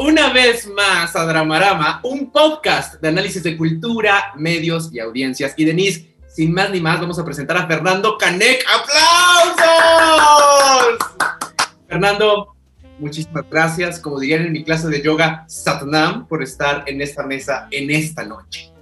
[0.00, 5.52] Una vez más a Dramarama, un podcast de análisis de cultura, medios y audiencias.
[5.58, 8.64] Y Denise, sin más ni más, vamos a presentar a Fernando Canek.
[8.66, 9.66] ¡Aplausos!
[11.86, 12.56] Fernando,
[12.98, 17.68] muchísimas gracias, como dirían en mi clase de yoga, Satnam, por estar en esta mesa
[17.70, 18.72] en esta noche.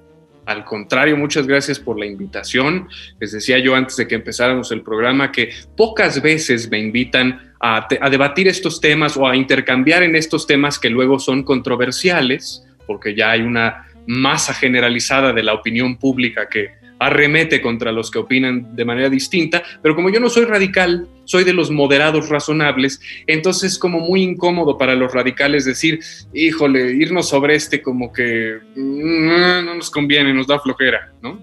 [0.49, 2.89] Al contrario, muchas gracias por la invitación.
[3.21, 7.87] Les decía yo antes de que empezáramos el programa que pocas veces me invitan a,
[8.11, 13.33] debatir estos temas o a intercambiar en estos temas que luego son controversiales, porque ya
[13.33, 18.87] hay una masa generalizada de la opinión pública que arremete contra los que opinan de
[18.87, 23.79] manera distinta, pero como yo no soy radical, soy de los moderados razonables, entonces es
[23.79, 26.01] como muy incómodo para los radicales decir,
[26.33, 31.39] híjole, irnos sobre este como que mm, no nos conviene, nos da flojera, ¿no?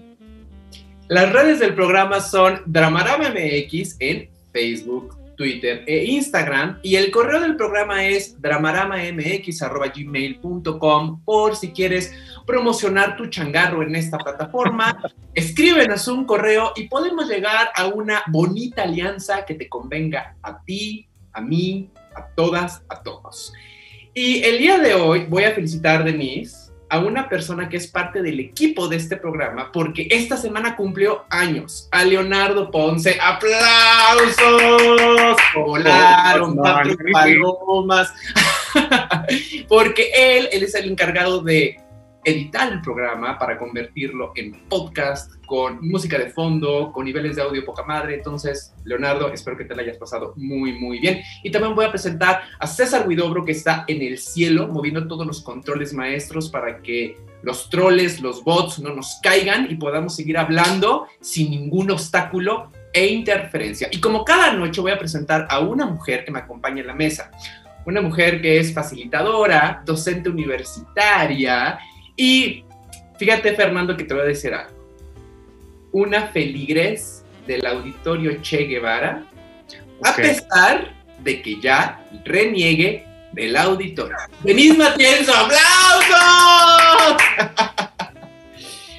[1.08, 6.80] Las redes del programa son Dramarama MX en Facebook, Twitter e Instagram.
[6.82, 12.12] Y el correo del programa es dramaramamx.gmail.com por si quieres
[12.46, 15.02] promocionar tu changarro en esta plataforma.
[15.34, 21.08] Escríbenos un correo y podemos llegar a una bonita alianza que te convenga a ti,
[21.32, 23.52] a mí, a todas, a todos.
[24.14, 27.88] Y el día de hoy voy a felicitar a Denise a una persona que es
[27.88, 31.88] parte del equipo de este programa porque esta semana cumplió años.
[31.90, 34.36] A Leonardo Ponce, aplausos,
[35.54, 38.12] volaron cuatro palomas,
[39.68, 41.80] porque él, él es el encargado de
[42.26, 47.64] editar el programa para convertirlo en podcast con música de fondo, con niveles de audio
[47.64, 48.16] poca madre.
[48.16, 51.22] Entonces, Leonardo, espero que te la hayas pasado muy, muy bien.
[51.44, 55.24] Y también voy a presentar a César Huidobro, que está en el cielo, moviendo todos
[55.24, 60.36] los controles maestros para que los troles, los bots no nos caigan y podamos seguir
[60.36, 63.88] hablando sin ningún obstáculo e interferencia.
[63.92, 66.94] Y como cada noche voy a presentar a una mujer que me acompaña en la
[66.94, 67.30] mesa.
[67.84, 71.78] Una mujer que es facilitadora, docente universitaria
[72.16, 72.64] y
[73.18, 74.74] fíjate, Fernando, que te voy a decir algo.
[75.92, 79.24] Una feligres del auditorio Che Guevara,
[80.02, 84.16] a pesar de que ya reniegue del auditorio.
[84.42, 87.22] Denise Matienzo, ¡aplausos!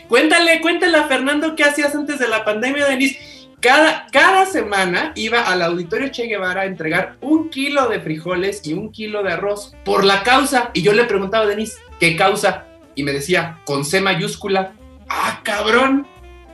[0.08, 3.20] cuéntale, cuéntale a Fernando qué hacías antes de la pandemia, Denise.
[3.60, 8.74] Cada, cada semana iba al auditorio Che Guevara a entregar un kilo de frijoles y
[8.74, 10.70] un kilo de arroz por la causa.
[10.74, 12.67] Y yo le preguntaba a Denise, ¿qué causa?
[12.98, 14.74] Y me decía con C mayúscula,
[15.08, 16.08] ah, cabrón,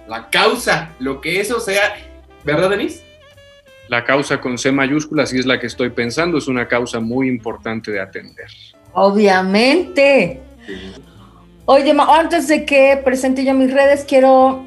[0.07, 1.95] la causa, lo que eso sea,
[2.43, 3.01] ¿verdad, Denise?
[3.87, 7.29] La causa con C mayúscula, si es la que estoy pensando, es una causa muy
[7.29, 8.47] importante de atender.
[8.91, 10.41] Obviamente.
[11.65, 14.65] Oye, antes de que presente yo mis redes, quiero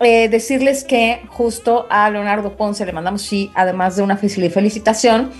[0.00, 5.30] eh, decirles que justo a Leonardo Ponce le mandamos, sí, además de una felicitación,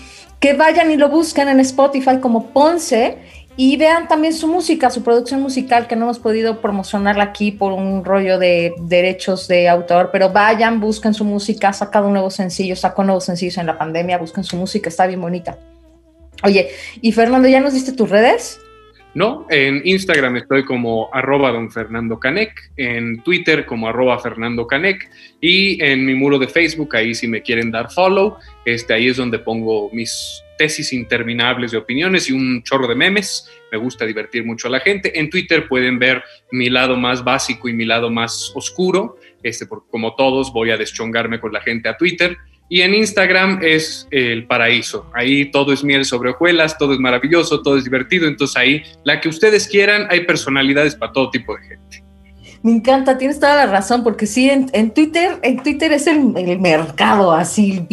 [0.41, 3.19] que vayan y lo busquen en Spotify como Ponce
[3.57, 7.73] y vean también su música, su producción musical, que no hemos podido promocionarla aquí por
[7.73, 12.31] un rollo de derechos de autor, pero vayan, busquen su música, ha sacado un nuevo
[12.31, 15.59] sencillo, sacó nuevos sencillos en la pandemia, busquen su música, está bien bonita.
[16.43, 16.69] Oye,
[17.01, 18.61] y Fernando, ¿ya nos diste tus redes?
[19.15, 22.21] No, en Instagram estoy como arroba don Fernando
[22.77, 25.09] en Twitter como arroba Fernando Canec
[25.41, 29.17] y en mi muro de Facebook, ahí si me quieren dar follow, este, ahí es
[29.17, 33.51] donde pongo mis tesis interminables de opiniones y un chorro de memes.
[33.73, 35.19] Me gusta divertir mucho a la gente.
[35.19, 36.23] En Twitter pueden ver
[36.53, 39.19] mi lado más básico y mi lado más oscuro.
[39.43, 42.37] Este, como todos voy a deschongarme con la gente a Twitter.
[42.69, 45.09] Y en Instagram es el paraíso.
[45.15, 48.27] Ahí todo es miel sobre hojuelas, todo es maravilloso, todo es divertido.
[48.27, 52.05] Entonces ahí, la que ustedes quieran, hay personalidades para todo tipo de gente.
[52.63, 56.19] Me encanta, tienes toda la razón, porque sí, en, Twitter, en Twitter es el,
[56.59, 57.87] mercado así,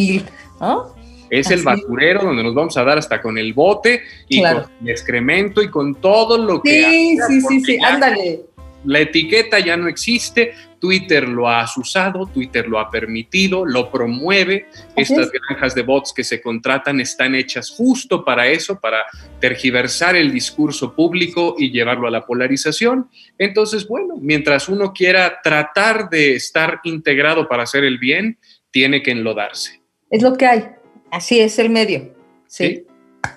[0.60, 0.93] ¿no?
[1.40, 4.90] Es el basurero donde nos vamos a dar hasta con el bote y con el
[4.90, 6.84] excremento y con todo lo que...
[6.84, 8.42] Sí, sí, sí, sí, ándale.
[8.86, 14.68] La etiqueta ya no existe, Twitter lo ha usado, Twitter lo ha permitido, lo promueve.
[14.96, 19.06] Estas granjas de bots que se contratan están hechas justo para eso, para
[19.40, 23.10] tergiversar el discurso público y llevarlo a la polarización.
[23.38, 28.38] Entonces, bueno, mientras uno quiera tratar de estar integrado para hacer el bien,
[28.70, 29.82] tiene que enlodarse.
[30.12, 30.83] Es lo que hay.
[31.14, 32.14] Así es el medio.
[32.48, 32.84] Sí.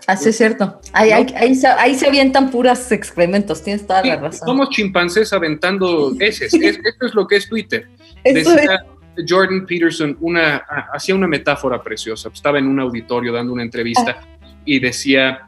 [0.07, 0.81] Así es cierto.
[0.93, 4.49] Ahí, ahí, ahí, se, ahí se avientan puras excrementos, tienes toda Sí, la razón.
[4.49, 6.53] somos chimpancés aventando heces.
[6.55, 7.87] Es- esto es lo que es Twitter.
[8.25, 8.85] Es- Decía
[9.29, 12.31] Jordan Peterson, una, ah, hacía una metáfora preciosa.
[12.33, 14.21] Estaba en un auditorio dando una entrevista
[14.65, 15.41] y decía,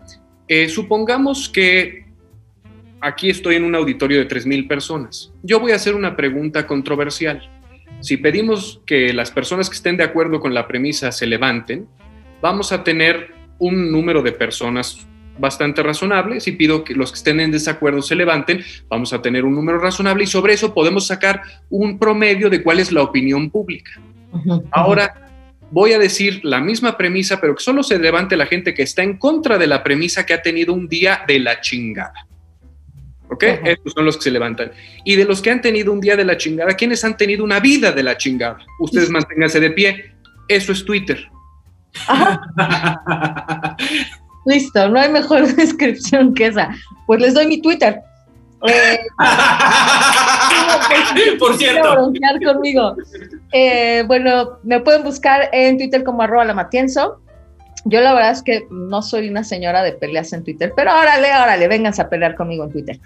[0.46, 2.06] eh, supongamos que
[3.00, 5.32] aquí estoy en un auditorio de 3.000 personas.
[5.42, 7.48] Yo voy a hacer una pregunta controversial.
[8.00, 11.88] Si pedimos que las personas que estén de acuerdo con la premisa se levanten,
[12.40, 15.06] vamos a tener un número de personas
[15.38, 16.40] bastante razonable.
[16.40, 19.78] Si pido que los que estén en desacuerdo se levanten, vamos a tener un número
[19.78, 23.92] razonable y sobre eso podemos sacar un promedio de cuál es la opinión pública.
[24.70, 25.28] Ahora
[25.70, 29.02] voy a decir la misma premisa, pero que solo se levante la gente que está
[29.02, 32.26] en contra de la premisa que ha tenido un día de la chingada.
[33.30, 33.44] ¿Ok?
[33.44, 33.70] Ajá.
[33.70, 34.72] Estos son los que se levantan.
[35.04, 37.60] Y de los que han tenido un día de la chingada, ¿quiénes han tenido una
[37.60, 38.58] vida de la chingada?
[38.80, 40.12] Ustedes manténganse de pie.
[40.48, 41.28] Eso es Twitter.
[44.46, 46.70] Listo, no hay mejor descripción que esa.
[47.06, 48.00] Pues les doy mi Twitter.
[48.66, 48.98] Eh,
[51.38, 52.10] Por cierto.
[52.44, 52.96] conmigo.
[53.52, 57.20] Eh, bueno, me pueden buscar en Twitter como arroba lamatienzo.
[57.84, 61.28] Yo la verdad es que no soy una señora de peleas en Twitter, pero órale,
[61.28, 62.98] órale, vénganse a pelear conmigo en Twitter.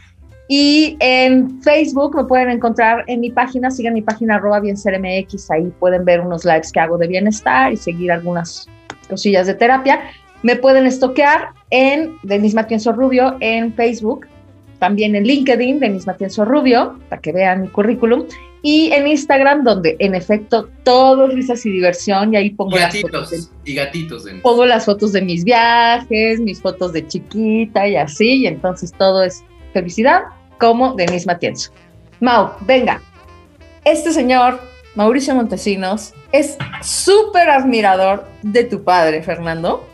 [0.54, 5.72] Y en Facebook me pueden encontrar en mi página, sigan mi página arroba biensermx, ahí
[5.80, 8.68] pueden ver unos lives que hago de bienestar y seguir algunas
[9.08, 10.02] cosillas de terapia.
[10.42, 14.26] Me pueden estoquear en Denis Matienzo Rubio en Facebook,
[14.78, 18.26] también en LinkedIn, Denis Matienzo Rubio, para que vean mi currículum,
[18.60, 22.80] y en Instagram, donde en efecto todo es risas y diversión, y ahí pongo Y
[22.80, 23.50] las fotos de gatitos.
[23.64, 24.26] Y gatitos.
[24.42, 29.22] Pongo las fotos de mis viajes, mis fotos de chiquita y así, y entonces todo
[29.24, 30.24] es felicidad,
[30.62, 31.72] como Denise Matienzo.
[32.20, 33.00] Mau, venga,
[33.84, 34.60] este señor,
[34.94, 39.88] Mauricio Montesinos, es súper admirador de tu padre, Fernando,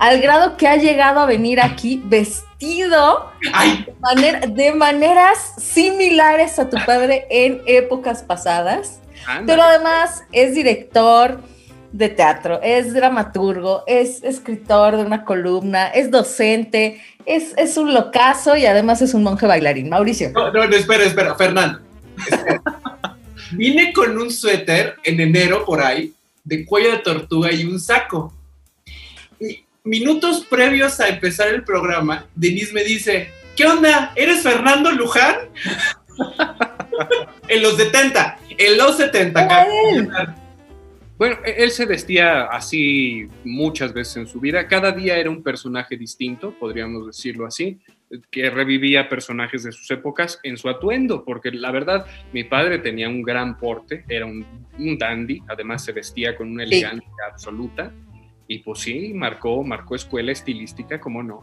[0.00, 3.30] al grado que ha llegado a venir aquí vestido
[3.86, 8.98] de, manera- de maneras similares a tu padre en épocas pasadas.
[9.46, 11.40] Pero además es director
[11.92, 18.56] de teatro, es dramaturgo, es escritor de una columna, es docente, es, es un locazo
[18.56, 19.88] y además es un monje bailarín.
[19.88, 20.30] Mauricio.
[20.30, 21.80] no, no, no, espera, espera, Fernando.
[22.16, 22.62] espera.
[23.52, 26.12] Vine con un suéter en enero por ahí,
[26.44, 28.32] de cuello de tortuga y un saco.
[29.40, 34.12] Y minutos previos a empezar el programa, Denise me dice, ¿qué onda?
[34.14, 35.34] ¿Eres Fernando Luján?
[37.48, 40.36] en los 70, en los 70.
[41.20, 44.66] Bueno, e- él se vestía así muchas veces en su vida.
[44.66, 47.78] Cada día era un personaje distinto, podríamos decirlo así,
[48.30, 53.10] que revivía personajes de sus épocas en su atuendo, porque la verdad, mi padre tenía
[53.10, 54.46] un gran porte, era un,
[54.78, 56.76] un dandy, además se vestía con una Sí.
[56.76, 57.92] elegancia absoluta.
[58.48, 61.42] Y pues sí, marcó, marcó escuela estilística, ¿cómo no?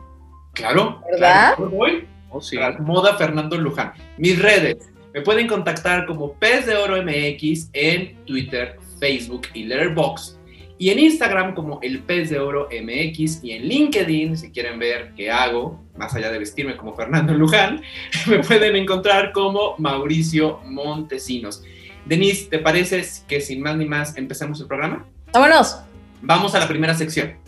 [0.56, 1.54] Claro, ¿Verdad?
[1.56, 2.08] claro, voy.
[2.32, 2.58] Oh, sí.
[2.80, 3.94] Moda Fernando Luján.
[4.18, 4.92] Mis redes.
[5.18, 10.38] Me pueden contactar como Pez de Oro MX en Twitter, Facebook y Letterboxd.
[10.78, 15.14] Y en Instagram como El Pez de Oro MX y en LinkedIn, si quieren ver
[15.18, 17.82] qué hago, más allá de vestirme como Fernando Luján,
[18.28, 21.64] me pueden encontrar como Mauricio Montesinos.
[22.06, 25.08] Denise, ¿te parece que sin más ni más empecemos el programa?
[25.34, 25.80] Vámonos.
[26.22, 27.47] Vamos a la primera sección.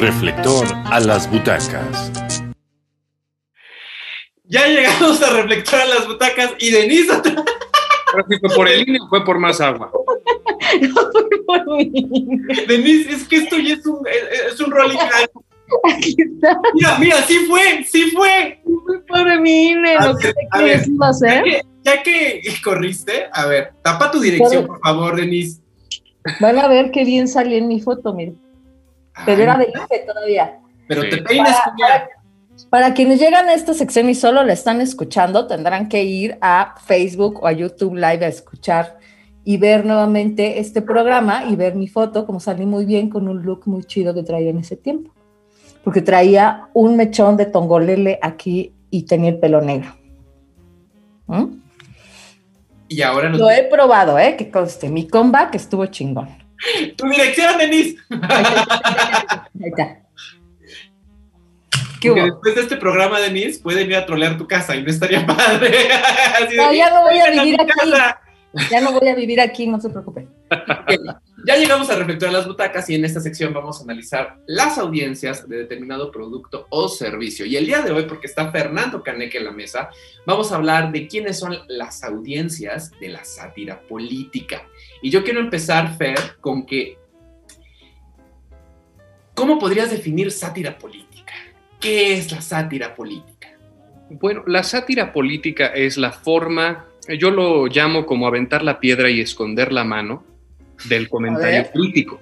[0.00, 2.10] Reflector a las butacas.
[4.44, 7.32] Ya llegamos a reflectar a las butacas y Denise otra
[8.12, 9.92] Ahora sí fue por el INE o fue por más agua.
[12.66, 15.30] Denise, es que esto ya es un, es es un rolling gag.
[15.94, 18.60] Aquí está, Mira, mira, sí fue, sí fue.
[19.06, 20.40] pobre mi INE, A lo ver, que te
[20.88, 21.44] iba a Ya hacer.
[21.44, 25.60] que, ya que corriste, a ver, tapa tu dirección, por favor, Denise.
[26.40, 28.32] Van a ver qué bien salí en mi foto, mire.
[29.26, 30.58] Pero era de IFE todavía.
[30.88, 31.10] Pero Sí.
[31.10, 32.08] te peinas, Para- cuñada.
[32.68, 36.74] Para quienes llegan a esta sección y solo la están escuchando, tendrán que ir a
[36.84, 38.98] Facebook o a YouTube Live a escuchar
[39.44, 43.42] y ver nuevamente este programa y ver mi foto, como salí muy bien con un
[43.42, 45.10] look muy chido que traía en ese tiempo.
[45.82, 49.94] Porque traía un mechón de tongolele aquí y tenía el pelo negro.
[51.26, 51.46] ¿Mm?
[52.88, 53.38] Y ahora nos...
[53.40, 54.36] Lo he probado, ¿eh?
[54.36, 56.28] Que conste, mi comeback estuvo chingón.
[56.96, 57.96] Tu dirección, Denise.
[58.10, 58.44] Ahí
[59.66, 59.96] está.
[62.00, 62.30] ¿Qué Porque hubo?
[62.32, 65.70] después de este programa, Denise, pueden ir a trolear tu casa y no estaría padre.
[66.56, 67.72] No, ya no voy a "Vengan vivir aquí".
[67.78, 68.20] casa.
[68.68, 70.28] Ya no voy a vivir aquí, no se preocupen.
[71.46, 75.48] Ya llegamos a reflector las butacas y en esta sección vamos a analizar las audiencias
[75.48, 77.46] de determinado producto o servicio.
[77.46, 79.88] Y el día de hoy, porque está Fernando Caneque en la mesa,
[80.26, 84.62] vamos a hablar de quiénes son las audiencias de la sátira política.
[85.02, 86.98] Y yo quiero empezar, Fer, con que,
[89.34, 91.32] ¿cómo podrías definir sátira política?
[91.80, 93.48] ¿Qué es la sátira política?
[94.10, 96.86] Bueno, la sátira política es la forma,
[97.18, 100.24] yo lo llamo como aventar la piedra y esconder la mano
[100.88, 102.20] del comentario político.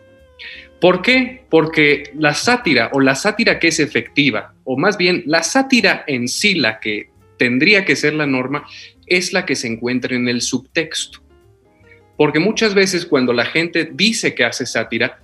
[0.80, 1.44] ¿Por qué?
[1.50, 6.28] Porque la sátira o la sátira que es efectiva, o más bien la sátira en
[6.28, 8.64] sí, la que tendría que ser la norma,
[9.06, 11.20] es la que se encuentra en el subtexto.
[12.18, 15.20] Porque muchas veces cuando la gente dice que hace sátira,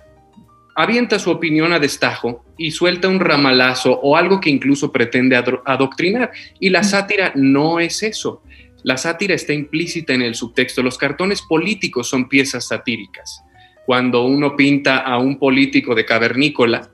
[0.75, 6.31] avienta su opinión a destajo y suelta un ramalazo o algo que incluso pretende adoctrinar.
[6.59, 8.41] Y la sátira no es eso.
[8.83, 10.81] La sátira está implícita en el subtexto.
[10.81, 13.43] Los cartones políticos son piezas satíricas.
[13.85, 16.89] Cuando uno pinta a un político de cavernícola,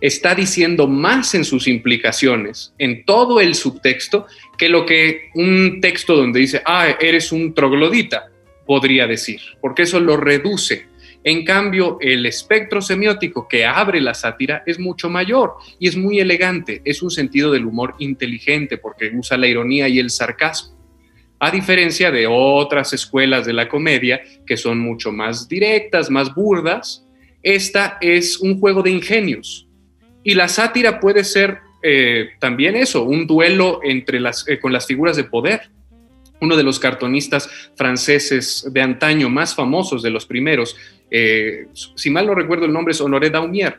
[0.00, 6.16] está diciendo más en sus implicaciones, en todo el subtexto, que lo que un texto
[6.16, 8.31] donde dice, ah, eres un troglodita,
[8.66, 10.86] podría decir, porque eso lo reduce.
[11.24, 16.18] En cambio, el espectro semiótico que abre la sátira es mucho mayor y es muy
[16.18, 20.82] elegante, es un sentido del humor inteligente porque usa la ironía y el sarcasmo
[21.44, 27.04] a diferencia de otras escuelas de la comedia que son mucho más directas, más burdas.
[27.42, 29.66] Esta es un juego de ingenios.
[30.22, 34.86] Y la sátira puede ser eh, también eso, un duelo entre las, eh, con las
[34.86, 35.62] figuras de poder.
[36.42, 40.76] Uno de los cartonistas franceses de antaño más famosos, de los primeros,
[41.10, 43.78] eh, si mal no recuerdo el nombre, es Honoré Daumier.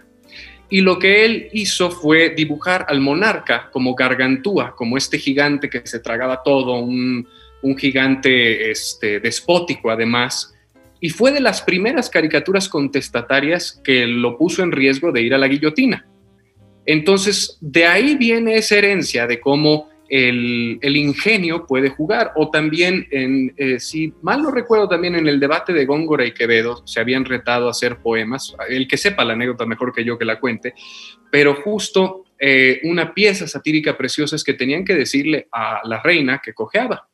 [0.69, 5.81] Y lo que él hizo fue dibujar al monarca como gargantúa, como este gigante que
[5.83, 7.27] se tragaba todo, un,
[7.63, 10.53] un gigante este, despótico además,
[10.99, 15.37] y fue de las primeras caricaturas contestatarias que lo puso en riesgo de ir a
[15.37, 16.07] la guillotina.
[16.85, 23.51] Entonces, de ahí viene esa herencia de cómo el, ingenio puede jugar, o también, en,
[23.57, 27.25] eh, si mal no recuerdo, también en el debate de Góngora y Quevedo se habían
[27.25, 30.75] retado a hacer poemas, el que sepa la anécdota mejor que yo que la cuente,
[31.31, 36.41] pero justo eh, una pieza satírica preciosa es que tenían que decirle a la reina
[36.43, 37.09] que cojeaba.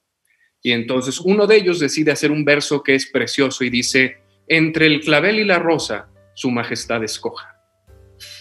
[0.62, 4.88] Y entonces uno de ellos decide hacer un verso que es precioso y dice, entre
[4.88, 7.56] el clavel y la rosa, su majestad escoja.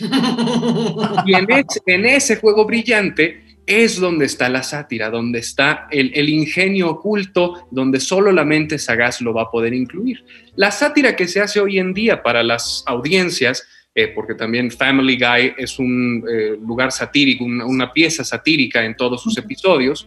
[1.27, 6.89] y en ese, juego brillante es donde está la sátira, donde está el, el, ingenio
[6.91, 10.25] oculto, donde solo la mente sagaz lo va a poder incluir.
[10.57, 13.67] La sátira que se hace hoy en día para las audiencias
[13.99, 19.21] eh, porque también Family Guy es un eh, lugar satírico, una, pieza satírica en todos
[19.21, 20.07] sus episodios,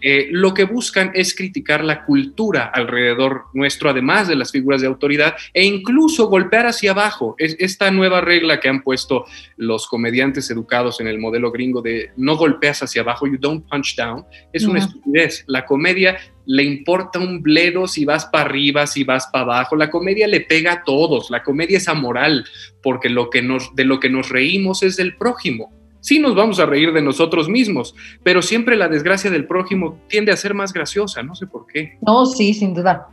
[0.00, 4.86] eh, lo que buscan es criticar la cultura alrededor nuestro, además de las figuras de
[4.86, 7.34] autoridad, e incluso golpear hacia abajo.
[7.38, 12.10] Es esta nueva regla que han puesto los comediantes educados en el modelo gringo de
[12.16, 15.44] no golpeas hacia abajo, you don't punch down, es una estupidez.
[15.46, 19.76] La comedia le importa un bledo si vas para arriba, si vas para abajo.
[19.76, 21.30] La comedia le pega a todos.
[21.30, 22.46] La comedia es amoral,
[22.82, 25.77] porque lo que nos, de lo que nos reímos es del prójimo.
[26.00, 30.32] Sí nos vamos a reír de nosotros mismos, pero siempre la desgracia del prójimo tiende
[30.32, 31.98] a ser más graciosa, no sé por qué.
[32.06, 33.08] No, sí, sin duda.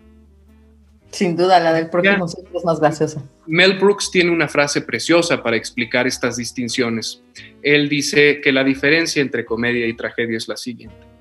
[1.12, 3.24] Sin duda, la del prójimo siempre es más graciosa.
[3.48, 7.24] Mel Brooks tiene una frase preciosa para explicar estas distinciones.
[7.62, 11.15] Él dice que la diferencia entre comedia y tragedia es la siguiente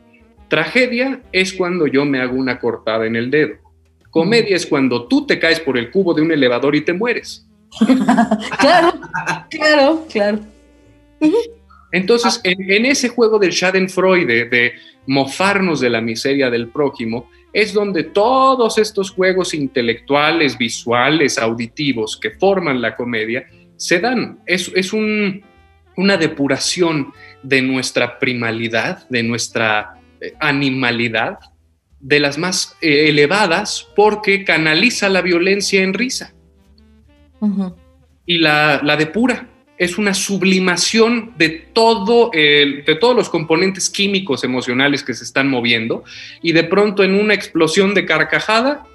[0.49, 3.57] Tragedia es cuando yo me hago una cortada en el dedo.
[4.11, 7.47] Comedia es cuando tú te caes por el cubo de un elevador y te mueres.
[8.59, 8.93] claro,
[9.51, 10.39] claro, claro.
[11.95, 14.73] Entonces, en, ese juego del Schadenfreude, de
[15.07, 22.33] mofarnos de la miseria del prójimo, es donde todos estos juegos intelectuales, visuales, auditivos que
[22.33, 23.47] forman la comedia
[23.77, 24.41] se dan.
[24.45, 27.13] Es, es una depuración
[27.45, 30.01] de nuestra primalidad, de nuestra
[30.41, 31.39] animalidad
[32.01, 36.35] de las más eh, elevadas porque canaliza la violencia en risa.
[38.27, 39.54] Y la, la, depura.
[39.77, 46.05] Es una sublimación de, todo de todos los componentes químicos emocionales que se están moviendo
[46.43, 48.87] y de pronto en una explosión de carcajada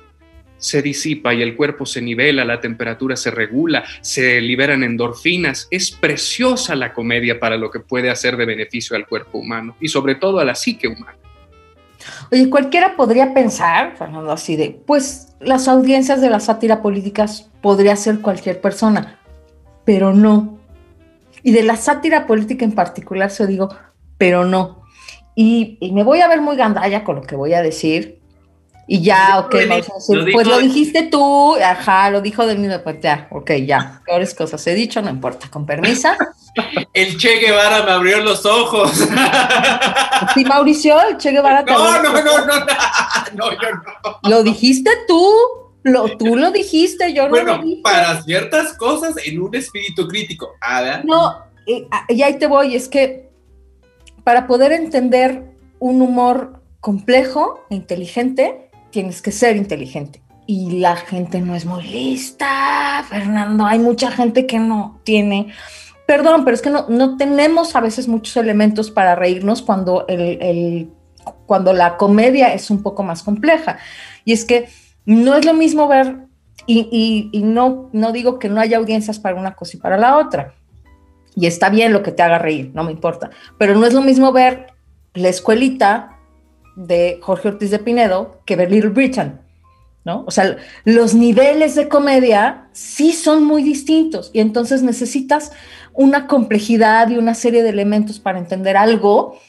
[0.59, 5.67] se disipa y el cuerpo se nivela, la temperatura se regula, se liberan endorfinas.
[5.71, 9.87] Es preciosa la comedia para lo que puede hacer de beneficio al cuerpo humano y
[9.87, 11.17] sobre todo a la psique humana.
[12.31, 17.95] Oye, cualquiera podría pensar, Fernando, así de, pues las audiencias de la sátira políticas podría
[17.95, 19.19] ser cualquier persona,
[19.85, 20.58] pero no.
[21.43, 23.69] Y de la sátira política en particular, se digo,
[24.17, 24.83] pero no.
[25.35, 28.19] Y, me voy a ver muy gandalla con lo que voy a decir,
[28.87, 29.55] Y ya, ok,
[30.33, 34.65] pues lo dijiste tú, ajá, lo dijo del mismo, pues ya, ok, ya, peores cosas
[34.65, 36.17] he dicho, no importa, con permisa.
[36.93, 38.91] El Che Guevara me abrió los ojos.
[40.33, 42.55] Sí, Mauricio, el Che Guevara No, no, no, no, no,
[43.35, 44.29] no, yo no.
[44.29, 45.33] Lo dijiste tú,
[45.83, 47.81] lo, tú lo dijiste, yo no bueno, lo dije.
[47.81, 50.51] para ciertas cosas en un espíritu crítico.
[51.05, 51.25] No,
[51.91, 53.29] ah, y ahí te voy, es que
[54.23, 55.43] para poder entender
[55.79, 60.21] un humor complejo e inteligente, tienes que ser inteligente.
[60.45, 63.65] Y la gente no es muy lista, Fernando.
[63.65, 65.53] Hay mucha gente que no tiene,
[66.07, 70.41] perdón, pero es que no, no tenemos a veces muchos elementos para reírnos cuando, el,
[70.41, 70.89] el,
[71.45, 73.77] cuando la comedia es un poco más compleja.
[74.25, 74.69] Y es que
[75.09, 76.17] no es lo mismo ver,
[76.67, 80.53] y, no, no digo que no haya audiencias para una cosa y para la otra.
[81.35, 83.31] Y está bien lo que te haga reír, no me importa.
[83.57, 84.67] Pero no es lo mismo ver
[85.15, 86.19] la escuelita
[86.75, 89.41] de Jorge Ortiz de Pinedo que ver Little Britain,
[90.05, 90.25] ¿no?
[90.27, 95.51] O sea, los niveles de comedia sí son muy distintos y entonces necesitas
[95.93, 99.39] una complejidad y una serie de elementos para entender algo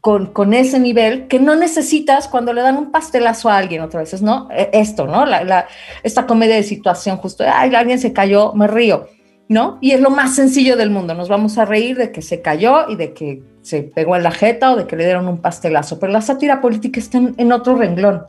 [0.00, 4.22] con, ese nivel que no necesitas cuando le dan un pastelazo a alguien otra vez,
[4.22, 4.48] ¿no?
[4.50, 5.24] E, esto, ¿no?
[5.26, 5.68] La,
[6.02, 9.08] esta comedia de situación justo, ay, alguien se cayó, me río.
[9.48, 9.78] ¿no?
[9.82, 11.14] Y es lo más sencillo del mundo.
[11.14, 14.30] Nos vamos a reír de que se cayó y de que se pegó en la
[14.30, 16.00] jeta o de que le dieron un pastelazo.
[16.00, 18.22] Pero la sátira política está en, en otro renglón.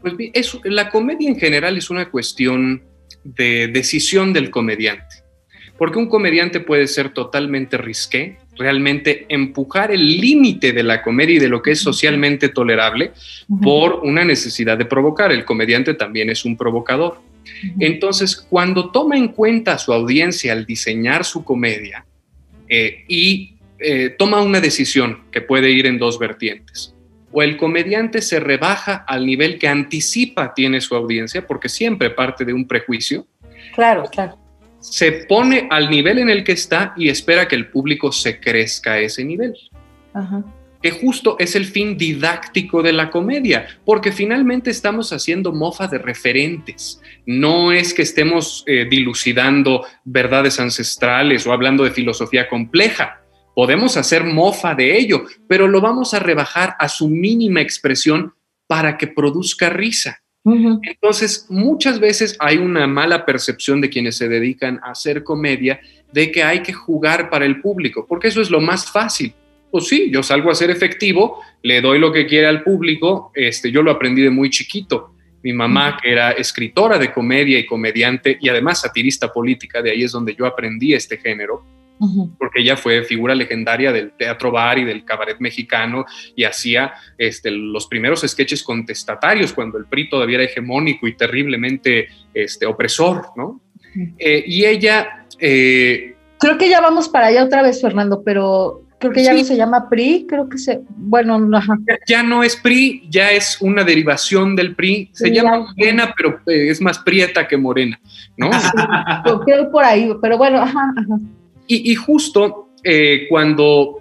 [0.00, 2.84] Pues es, la comedia en general es una cuestión
[3.24, 5.24] de decisión del comediante.
[5.78, 11.38] Porque un comediante puede ser totalmente risqué, realmente empujar el límite de la comedia y
[11.38, 13.12] de lo que es socialmente tolerable
[13.48, 13.62] uh -huh.
[13.62, 15.32] por una necesidad de provocar.
[15.32, 17.20] El comediante también es un provocador.
[17.80, 22.04] Entonces, cuando toma en cuenta a su audiencia al diseñar su comedia
[22.68, 26.94] eh, y eh, toma una decisión que puede ir en dos vertientes,
[27.32, 32.44] o el comediante se rebaja al nivel que anticipa tiene su audiencia, porque siempre parte
[32.44, 33.26] de un prejuicio.
[33.74, 34.41] Claro, claro.
[34.82, 38.92] Se pone al nivel en el que está y espera que el público se crezca
[38.92, 39.54] a ese nivel.
[40.12, 40.44] Ajá
[40.82, 45.98] que justo es el fin didáctico de la comedia, porque finalmente estamos haciendo mofa de
[45.98, 47.00] referentes.
[47.24, 53.20] No es que estemos eh, dilucidando verdades ancestrales o hablando de filosofía compleja.
[53.54, 58.34] Podemos hacer mofa de ello, pero lo vamos a rebajar a su mínima expresión
[58.66, 60.21] para que produzca risa.
[60.44, 60.80] Uh -huh.
[60.82, 65.80] Entonces, muchas veces hay una mala percepción de quienes se dedican a hacer comedia
[66.12, 69.34] de que hay que jugar para el público, porque eso es lo más fácil
[69.72, 73.72] pues sí, yo salgo a ser efectivo, le doy lo que quiere al público, este,
[73.72, 75.14] yo lo aprendí de muy chiquito.
[75.42, 80.04] Mi mamá, que era escritora de comedia y comediante y además satirista política, de ahí
[80.04, 81.64] es donde yo aprendí este género,
[81.98, 82.36] uh -huh.
[82.38, 87.50] porque ella fue figura legendaria del teatro bar y del cabaret mexicano y hacía este,
[87.50, 93.46] los primeros sketches contestatarios cuando el PRI todavía era hegemónico y terriblemente este, opresor, ¿no?
[93.46, 93.60] Uh
[93.94, 94.14] -huh.
[94.18, 95.26] eh, y ella...
[95.38, 99.38] Eh, Creo que ya vamos para allá otra vez, Fernando, pero creo que ya sí.
[99.38, 101.76] no se llama PRI, creo que se, bueno, ajá.
[102.06, 105.74] ya no es PRI, ya es una derivación del PRI, se sí, llama ya.
[105.76, 108.00] Morena, pero eh, es más prieta que morena,
[108.36, 108.52] ¿no?
[108.52, 108.68] Sí,
[109.44, 111.18] creo por ahí, pero bueno, ajá, ajá.
[111.66, 114.00] Y, y justo eh, cuando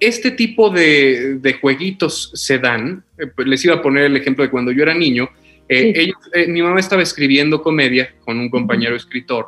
[0.00, 4.44] este tipo de, de, jueguitos se dan, eh, pues les iba a poner el ejemplo
[4.44, 5.28] de cuando yo era niño,
[5.68, 5.92] sí.
[5.94, 6.16] ellos,
[6.48, 9.46] mi mamá estaba escribiendo comedia con un compañero escritor,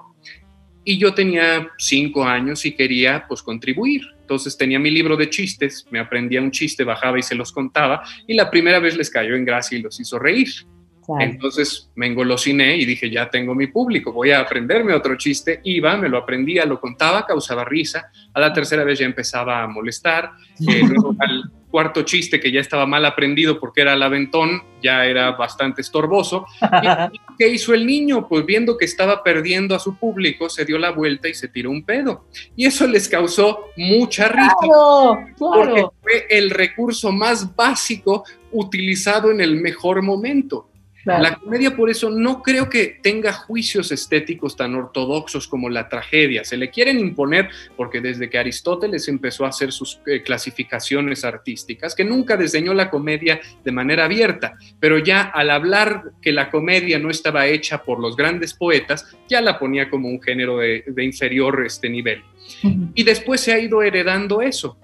[0.89, 4.03] y yo tenía cinco años y quería pues contribuir.
[4.21, 8.05] Entonces tenía mi libro de chistes, me aprendía un chiste, bajaba y se los contaba
[8.27, 10.49] y la primera vez les cayó en gracia y los hizo reír.
[11.07, 11.25] Claro.
[11.25, 15.61] Entonces me engolosiné y dije, ya tengo mi público, voy a aprenderme otro chiste.
[15.63, 18.11] Iba, me lo aprendía, lo contaba, causaba risa.
[18.35, 20.33] A la tercera vez ya empezaba a molestar.
[20.67, 25.05] Eh, luego al cuarto chiste que ya estaba mal aprendido porque era el aventón, ya
[25.05, 26.47] era bastante estorboso.
[27.13, 28.27] ¿Y qué hizo el niño?
[28.29, 31.71] Pues viendo que estaba perdiendo a su público, se dio la vuelta y se tiró
[31.71, 32.25] un pedo.
[32.57, 34.55] Y eso les causó mucha risa.
[34.59, 35.37] Claro, claro.
[35.37, 40.71] Porque fue el recurso más básico utilizado en el mejor momento.
[41.07, 41.23] Claro.
[41.23, 46.45] La comedia por eso no creo que tenga juicios estéticos tan ortodoxos como la tragedia.
[46.45, 51.95] Se le quieren imponer porque desde que Aristóteles empezó a hacer sus eh, clasificaciones artísticas,
[51.95, 56.99] que nunca diseñó la comedia de manera abierta, pero ya al hablar que la comedia
[56.99, 61.05] no estaba hecha por los grandes poetas, ya la ponía como un género de, de
[61.05, 62.25] inferior este nivel.
[62.65, 62.91] Uh -huh.
[62.97, 64.77] Y después se ha ido heredando eso.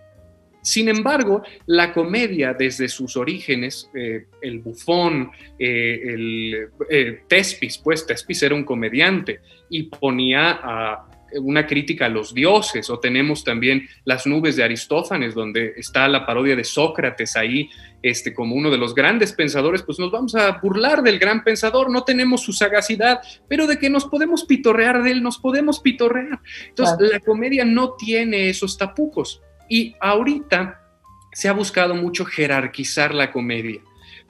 [0.63, 8.07] Sin embargo, la comedia desde sus orígenes, eh, el bufón, eh, el eh, Tespis, pues
[8.07, 13.89] Tespis era un comediante y ponía a una crítica a los dioses, o tenemos también
[14.05, 17.71] las nubes de Aristófanes, donde está la parodia de Sócrates ahí,
[18.03, 21.91] este, como uno de los grandes pensadores, pues nos vamos a burlar del gran pensador,
[21.91, 26.41] no tenemos su sagacidad, pero de que nos podemos pitorrear de él, nos podemos pitorrear.
[26.69, 29.41] Entonces, la comedia no tiene esos tapucos.
[29.73, 30.83] Y ahorita
[31.33, 33.81] se ha buscado mucho jerarquizar la comedia,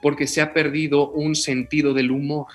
[0.01, 2.45] porque se ha perdido un sentido del humor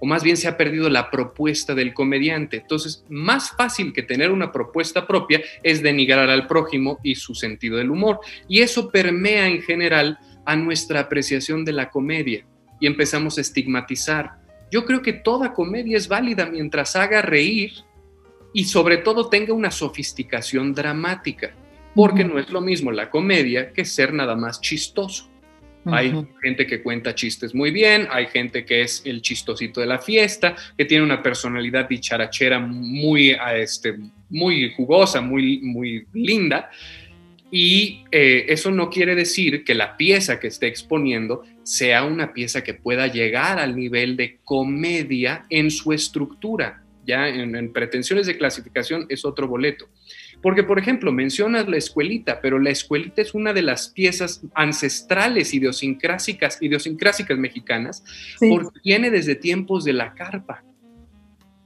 [0.00, 2.56] o más bien se ha perdido la propuesta del comediante.
[2.56, 7.76] Entonces, más fácil que tener una propuesta propia es denigrar al prójimo y su sentido
[7.76, 8.18] del humor.
[8.48, 12.44] Y eso permea en general a nuestra apreciación de la comedia
[12.80, 14.32] y empezamos a estigmatizar.
[14.72, 17.70] Yo creo que toda comedia es válida mientras haga reír
[18.52, 21.54] y sobre todo tenga una sofisticación dramática,
[21.96, 25.30] porque no es lo mismo la comedia que ser nada más chistoso.
[25.86, 29.98] Hay gente que cuenta chistes muy bien, hay gente que es el chistosito de la
[29.98, 33.96] fiesta, que tiene una personalidad dicharachera muy, este,
[34.28, 36.70] muy jugosa, muy, muy linda.
[37.52, 42.64] Y eh, eso no quiere decir que la pieza que esté exponiendo sea una pieza
[42.64, 46.82] que pueda llegar al nivel de comedia en su estructura.
[47.06, 49.88] Ya en pretensiones de clasificación es otro boleto.
[50.42, 55.52] Porque, por ejemplo, mencionas la escuelita, pero la escuelita es una de las piezas ancestrales
[55.54, 58.04] idiosincrásicas, idiosincrásicas mexicanas,
[58.38, 60.62] porque viene desde tiempos de la carpa.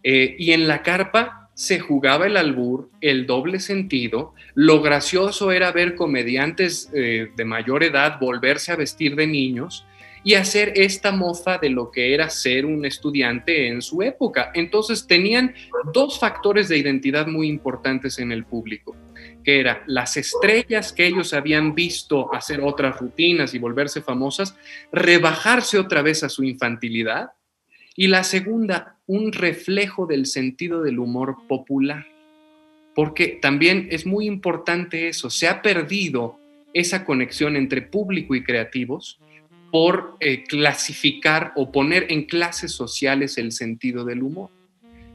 [0.03, 4.35] Eh, y en la carpa se jugaba el albur, el doble sentido.
[4.55, 9.85] Lo gracioso era ver comediantes eh, de mayor edad volverse a vestir de niños
[10.23, 14.51] y hacer esta mofa de lo que era ser un estudiante en su época.
[14.55, 15.55] Entonces tenían
[15.93, 18.97] dos factores de identidad muy importantes en el público,
[19.43, 24.57] que eran las estrellas que ellos habían visto hacer otras rutinas y volverse famosas,
[24.93, 27.31] rebajarse otra vez a su infantilidad,
[27.97, 32.07] y la segunda, un reflejo del sentido del humor popular.
[32.95, 36.39] Porque también es muy importante eso, se ha perdido
[36.73, 39.19] esa conexión entre público y creativos
[39.71, 44.51] por eh, clasificar o poner en clases sociales el sentido del humor.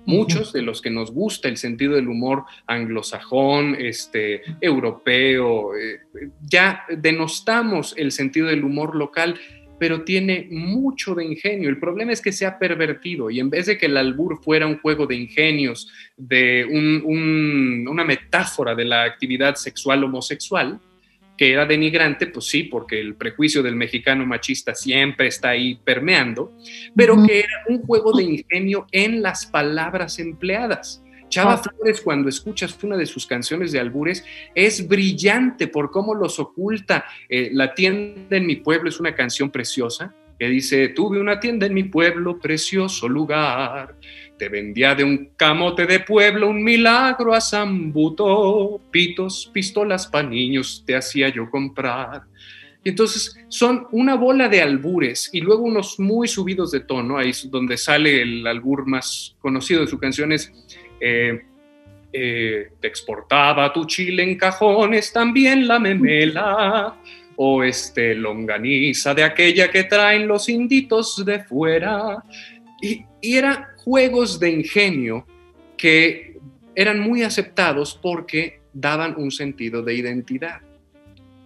[0.08, 6.00] Muchos de los que nos gusta el sentido del humor anglosajón, este, europeo, eh,
[6.44, 9.40] ya denostamos el sentido del humor local,
[9.80, 11.70] pero tiene mucho de ingenio.
[11.70, 14.68] El problema es que se ha pervertido y en vez de que el albur fuera
[14.68, 20.80] un juego de ingenios, de una metáfora de la actividad sexual homosexual,
[21.38, 26.54] que era denigrante, pues sí, porque el prejuicio del mexicano machista siempre está ahí permeando,
[26.96, 31.02] pero que era un juego de ingenio en las palabras empleadas.
[31.30, 36.40] Chava Flores, cuando escuchas una de sus canciones de albures, es brillante por cómo los
[36.40, 37.06] oculta.
[37.28, 41.66] Eh, la tienda en mi pueblo es una canción preciosa que dice, tuve una tienda
[41.66, 43.96] en mi pueblo, precioso lugar,
[44.38, 50.84] te vendía de un camote de pueblo un milagro a Zambuto, pitos, pistolas pa' niños
[50.86, 52.24] te hacía yo comprar.
[52.84, 57.30] Y entonces son una bola de albures y luego unos muy subidos de tono, ahí
[57.30, 60.52] es donde sale el albur más conocido de su canción es...
[61.00, 61.46] Eh,
[62.18, 66.96] eh, te exportaba tu chile en cajones, también la memela,
[67.36, 72.24] o este longaniza de aquella que traen los inditos de fuera.
[72.82, 75.28] Y era juegos de ingenio
[75.78, 76.38] que
[76.74, 80.62] eran muy aceptados porque daban un sentido de identidad.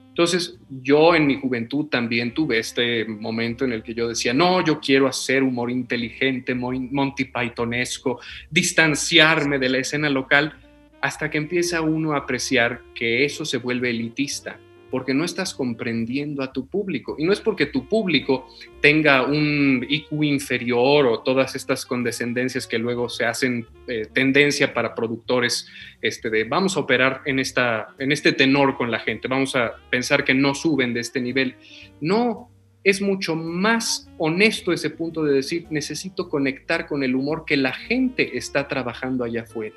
[0.08, 4.65] Entonces, yo en mi juventud también tuve este momento en el que yo decía, no,
[4.65, 10.58] yo quiero hacer humor inteligente, Monty Pythonesco, distanciarme de la escena local,
[11.02, 14.58] hasta que empieza uno a apreciar que eso se vuelve elitista
[14.91, 17.15] porque no estás comprendiendo a tu público.
[17.17, 18.47] Y no es porque tu público
[18.82, 24.95] tenga un IQ inferior o todas estas condescendencias que luego se hacen eh, tendencia para
[24.95, 25.67] productores
[26.02, 29.73] este, de vamos a operar en, esta, en este tenor con la gente, vamos a
[29.89, 31.56] pensar que no suben de este nivel.
[32.02, 32.49] No,
[32.84, 37.73] es mucho más honesto ese punto de decir, necesito conectar con el humor que la
[37.73, 39.75] gente está trabajando allá afuera.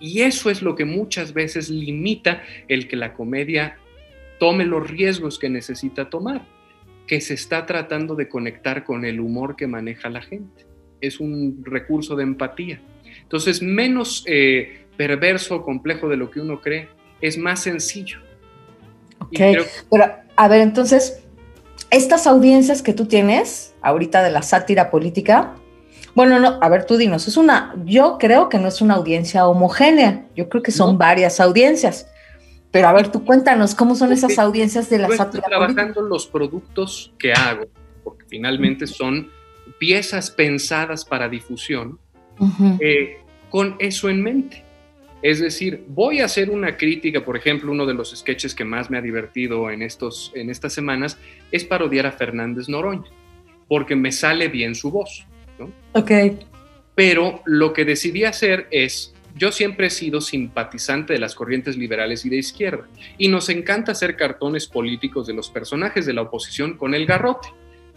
[0.00, 3.78] Y eso es lo que muchas veces limita el que la comedia
[4.38, 6.46] tome los riesgos que necesita tomar,
[7.06, 10.66] que se está tratando de conectar con el humor que maneja la gente.
[11.00, 12.80] Es un recurso de empatía.
[13.22, 16.88] Entonces, menos eh, perverso o complejo de lo que uno cree,
[17.20, 18.18] es más sencillo.
[19.20, 19.40] Ok,
[19.90, 21.22] pero a ver, entonces,
[21.90, 25.54] estas audiencias que tú tienes ahorita de la sátira política,
[26.14, 29.46] bueno, no, a ver, tú dinos, es una, yo creo que no es una audiencia
[29.46, 32.08] homogénea, yo creo que son varias audiencias.
[32.70, 37.12] Pero a ver, tú cuéntanos, ¿cómo son esas audiencias de la Estoy trabajando los productos
[37.18, 37.64] que hago,
[38.04, 39.30] porque finalmente son
[39.78, 41.98] piezas pensadas para difusión,
[42.80, 43.18] eh,
[43.50, 44.64] con eso en mente.
[45.20, 48.88] Es decir, voy a hacer una crítica, por ejemplo, uno de los sketches que más
[48.88, 51.18] me ha divertido en, estos, en estas semanas
[51.50, 53.10] es parodiar a Fernández Noroña,
[53.66, 55.26] porque me sale bien su voz.
[55.58, 55.72] ¿no?
[55.92, 56.12] Ok.
[56.94, 62.24] Pero lo que decidí hacer es, yo siempre he sido simpatizante de las corrientes liberales
[62.24, 66.76] y de izquierda, y nos encanta hacer cartones políticos de los personajes de la oposición
[66.76, 67.48] con el garrote.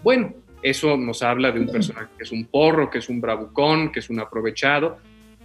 [0.04, 3.92] Bueno, eso nos habla de un personaje que es un porro, que es un bravucón,
[3.92, 5.00] que es un aprovechado,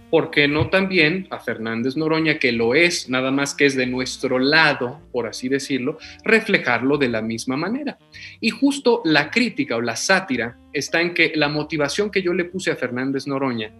[0.09, 3.87] ¿por qué no también a Fernández Noroña, que lo es, nada más que es de
[3.87, 7.97] nuestro lado, por así decirlo, reflejarlo de la misma manera?
[8.39, 12.45] Y justo la crítica o la sátira está en que la motivación que yo le
[12.45, 13.73] puse a Fernández Noroña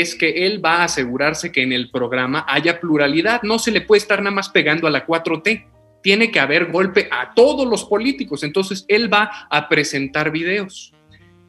[0.00, 3.80] es que él va a asegurarse que en el programa haya pluralidad, no se le
[3.80, 5.66] puede estar nada más pegando a la 4T.
[6.02, 10.92] Tiene que haber golpe a todos los políticos, entonces él va a presentar videos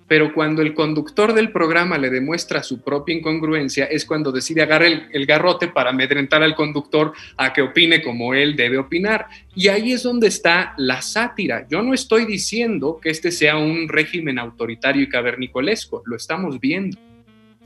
[0.08, 4.88] pero cuando el conductor del programa le demuestra su propia incongruencia es cuando decide agarrar
[4.88, 9.26] el, el, garrote para amedrentar al conductor a que opine como él debe opinar.
[9.56, 11.66] Y ahí es donde está la sátira.
[11.68, 16.98] Yo no estoy diciendo que este sea un régimen autoritario y cavernicolesco, lo estamos viendo.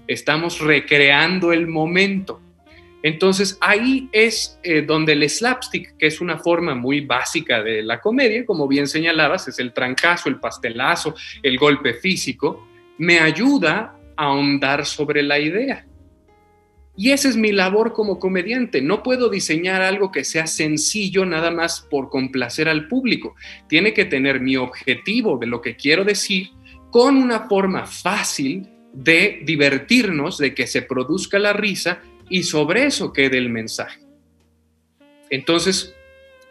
[0.08, 2.42] Estamos recreando el momento.
[3.04, 8.02] Entonces ahí es eh, donde el slapstick, que es una forma muy básica de la
[8.02, 12.68] comedia, como bien señalabas, es el trancazo, el pastelazo, el golpe físico,
[12.98, 15.86] me ayuda a ahondar sobre la idea.
[17.00, 18.82] Y esa es mi labor como comediante.
[18.82, 23.36] No puedo diseñar algo que sea sencillo nada más por complacer al público.
[23.70, 26.50] Tiene que tener mi objetivo de lo que quiero decir
[26.90, 33.14] con una forma fácil de divertirnos, de que se produzca la risa y sobre eso
[33.14, 34.00] quede el mensaje.
[35.30, 35.94] Entonces,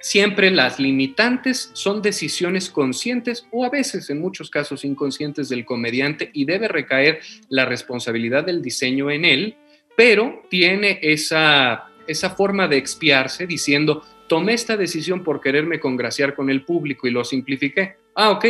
[0.00, 6.30] siempre las limitantes son decisiones conscientes o a veces en muchos casos inconscientes del comediante
[6.32, 9.56] y debe recaer la responsabilidad del diseño en él,
[9.96, 16.48] pero tiene esa, esa forma de expiarse diciendo, tomé esta decisión por quererme congraciar con
[16.48, 17.96] el público y lo simplifiqué.
[18.14, 18.44] Ah, ok,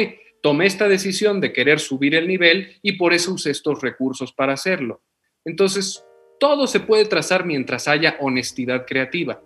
[0.46, 4.52] tomé esta decisión de querer subir el nivel y por eso usé estos recursos para
[4.52, 5.02] hacerlo.
[5.44, 6.04] Entonces,
[6.38, 9.42] todo se puede trazar mientras haya honestidad creativa.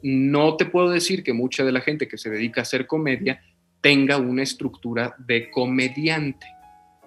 [0.00, 3.42] No te puedo decir que mucha de la gente que se dedica a hacer comedia
[3.80, 6.46] tenga una estructura de comediante,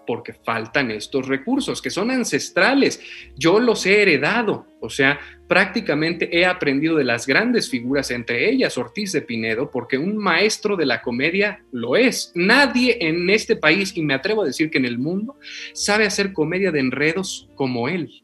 [0.05, 2.99] porque faltan estos recursos que son ancestrales.
[3.37, 8.77] Yo los he heredado, o sea, prácticamente he aprendido de las grandes figuras, entre ellas
[8.77, 12.31] Ortiz de Pinedo, porque un maestro de la comedia lo es.
[12.35, 15.37] Nadie en este país, y me atrevo a decir que en el mundo,
[15.73, 18.23] sabe hacer comedia de enredos como él.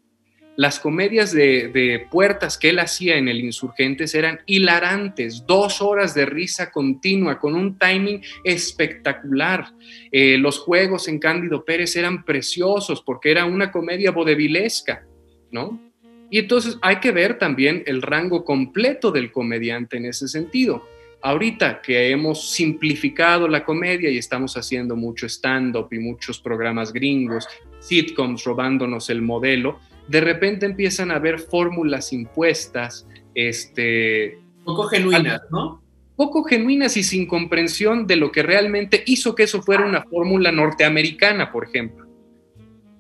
[0.56, 6.28] Las comedias de, puertas que él hacía en el Insurgentes eran hilarantes, dos horas de
[6.28, 9.66] risa continua, con un timing espectacular.
[10.12, 15.04] Eh, los juegos en Cándido Pérez eran preciosos porque era una comedia vodevilesca,
[15.50, 15.93] ¿no?
[16.34, 20.84] Y entonces hay que ver también el rango completo del comediante en ese sentido.
[21.22, 27.48] Ahorita que hemos simplificado la comedia y estamos haciendo mucho stand-up y muchos programas gringos,
[27.82, 34.40] sitcoms robándonos el modelo, de repente empiezan a haber fórmulas impuestas, este...
[34.66, 35.84] Poco genuinas, ¿no?
[36.16, 40.52] Poco genuinas y sin comprensión de lo que realmente hizo que eso fuera una fórmula
[40.52, 42.08] norteamericana, por ejemplo.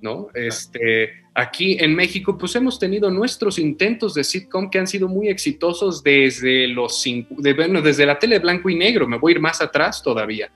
[0.03, 0.27] ¿No?
[0.33, 5.29] Este, aquí en México, pues hemos tenido nuestros intentos de sitcom que han sido muy
[5.29, 9.35] exitosos desde los cinco, de, bueno, desde la tele blanco y negro, me voy a
[9.35, 10.51] ir más atrás todavía.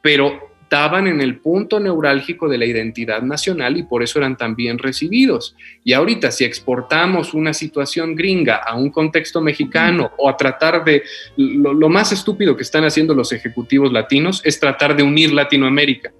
[0.00, 4.54] Pero estaban en el punto neurálgico de la identidad nacional y por eso eran tan
[4.54, 5.56] bien recibidos.
[5.82, 11.02] Y ahorita si exportamos una situación gringa a un contexto mexicano o a tratar de,
[11.36, 16.12] lo, más estúpido que están haciendo los ejecutivos latinos es tratar de unir Latinoamérica.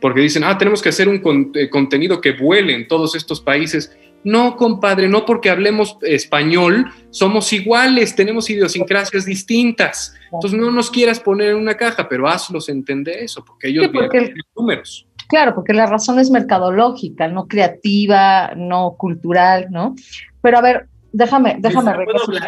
[0.00, 3.96] Porque dicen, ah, tenemos que hacer un eh, contenido que vuele en todos estos países.
[4.22, 10.14] No, compadre, no porque hablemos español, somos iguales, tenemos idiosincrasias distintas.
[10.32, 13.90] Entonces no nos quieras poner en una caja, pero hazlos entender eso, porque ellos sí,
[13.92, 15.06] porque números.
[15.28, 19.94] Claro, porque la razón es mercadológica, no creativa, no cultural, ¿no?
[20.42, 21.92] Pero a ver, déjame, déjame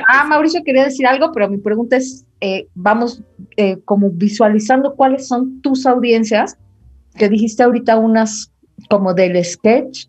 [0.09, 3.23] Ah, Mauricio quería decir algo, pero mi pregunta es, eh, vamos
[3.57, 6.59] eh, como visualizando cuáles son tus audiencias,
[7.17, 8.53] que dijiste ahorita unas
[8.89, 10.07] como del sketch,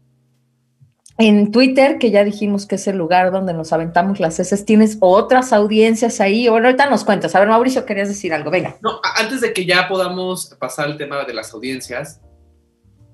[1.18, 4.98] en Twitter, que ya dijimos que es el lugar donde nos aventamos las heces, ¿tienes
[5.00, 6.50] otras audiencias ahí?
[6.50, 7.36] Bueno, ahorita nos cuentas.
[7.36, 8.78] A ver, Mauricio, querías decir algo, venga.
[8.82, 12.20] No, antes de que ya podamos pasar al tema de las audiencias,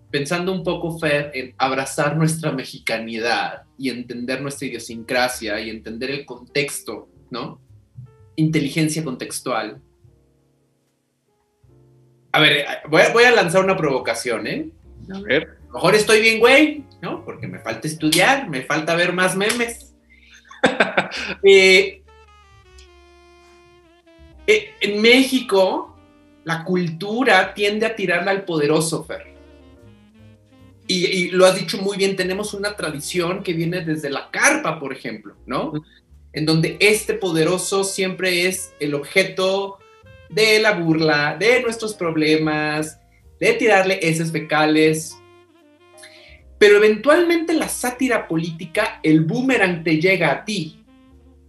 [0.10, 6.26] pensando un poco, Fer, en abrazar nuestra mexicanidad y entender nuestra idiosincrasia y entender el
[6.26, 7.60] contexto, ¿no?
[8.38, 9.82] Inteligencia contextual.
[12.40, 14.70] A ver, voy a, voy a lanzar una provocación, ¿eh?
[15.14, 17.24] A ver lo mejor estoy bien, güey, ¿no?
[17.24, 19.86] Porque me falta estudiar, me falta ver más memes.
[21.44, 22.04] Eh,
[24.46, 25.98] eh, en México,
[26.44, 29.34] la cultura tiende a tirarla al poderoso, Fer.
[30.86, 34.80] Y, y, lo has dicho muy bien, tenemos una tradición que viene desde la carpa,
[34.80, 35.74] por ejemplo, ¿no?
[36.34, 39.80] En donde este poderoso siempre es el objeto
[40.30, 43.00] de la burla, de nuestros problemas,
[43.40, 45.18] de tirarle heces fecales.
[46.58, 50.84] Pero eventualmente la sátira política, el boomerang te llega a ti.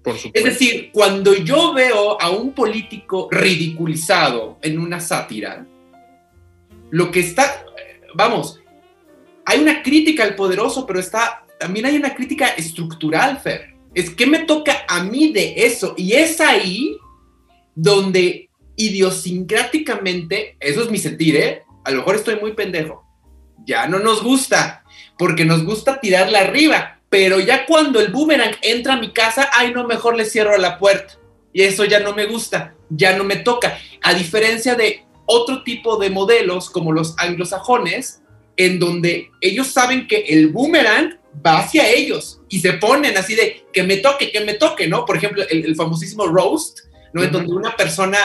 [0.03, 5.67] Por es decir, cuando yo veo a un político ridiculizado en una sátira,
[6.91, 7.65] lo que está,
[8.15, 8.61] vamos,
[9.45, 13.75] hay una crítica al poderoso, pero está, también hay una crítica estructural, Fer.
[13.95, 15.95] Es que me toca a mí de eso.
[15.97, 16.97] Y es ahí
[17.75, 18.50] donde
[18.81, 21.63] idiosincráticamente, eso es mi sentir, ¿eh?
[21.85, 23.05] A lo mejor estoy muy pendejo.
[23.67, 24.85] Ya no nos gusta,
[25.19, 27.01] porque nos gusta tirarla arriba.
[27.11, 30.79] Pero ya cuando el boomerang entra a mi casa, ay, no, mejor le cierro la
[30.79, 31.15] puerta.
[31.53, 33.79] Y eso ya no me gusta, ya no me toca.
[34.03, 38.23] A diferencia de otro tipo de modelos como los anglosajones,
[38.57, 43.65] en donde ellos saben que el boomerang va hacia ellos y se ponen así de
[43.73, 45.05] que me toque, que me toque, ¿no?
[45.05, 46.81] Por ejemplo, el, el famosísimo roast,
[47.13, 47.23] ¿no?
[47.23, 47.31] Uh -huh.
[47.31, 48.19] Donde una persona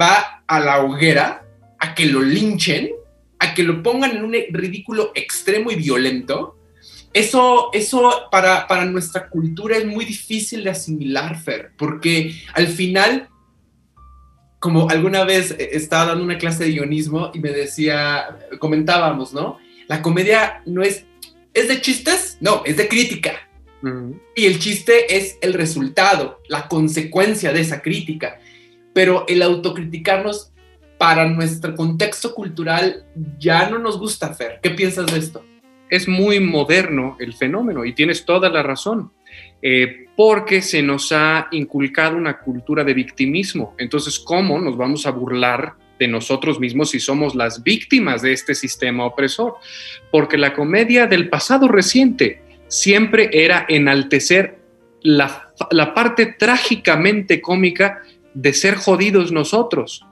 [0.00, 1.44] va a la hoguera
[1.78, 2.90] a que lo linchen,
[3.38, 6.56] a que lo pongan en un ridículo extremo y violento.
[7.12, 13.28] Eso, eso para, para nuestra cultura es muy difícil de asimilar, Fer, porque al final,
[14.58, 19.58] como alguna vez estaba dando una clase de guionismo y me decía, comentábamos, ¿no?
[19.88, 21.06] La comedia no es,
[21.54, 22.36] ¿es de chistes?
[22.40, 23.32] No, es de crítica.
[23.82, 24.20] Uh -huh.
[24.36, 28.38] Y el chiste es el resultado, la consecuencia de esa crítica.
[28.98, 30.50] Pero el autocriticarnos
[30.98, 33.04] para nuestro contexto cultural
[33.38, 34.58] ya no nos gusta, Fer.
[34.60, 35.44] ¿Qué piensas de esto?
[35.88, 39.12] Es muy moderno el fenómeno y tienes toda la razón,
[39.62, 43.76] eh, porque se nos ha inculcado una cultura de victimismo.
[43.78, 48.56] Entonces, ¿cómo nos vamos a burlar de nosotros mismos si somos las víctimas de este
[48.56, 49.58] sistema opresor?
[50.10, 54.58] Porque la comedia del pasado reciente siempre era enaltecer
[55.02, 58.02] la, la parte trágicamente cómica
[58.40, 60.06] de ser jodidos nosotros.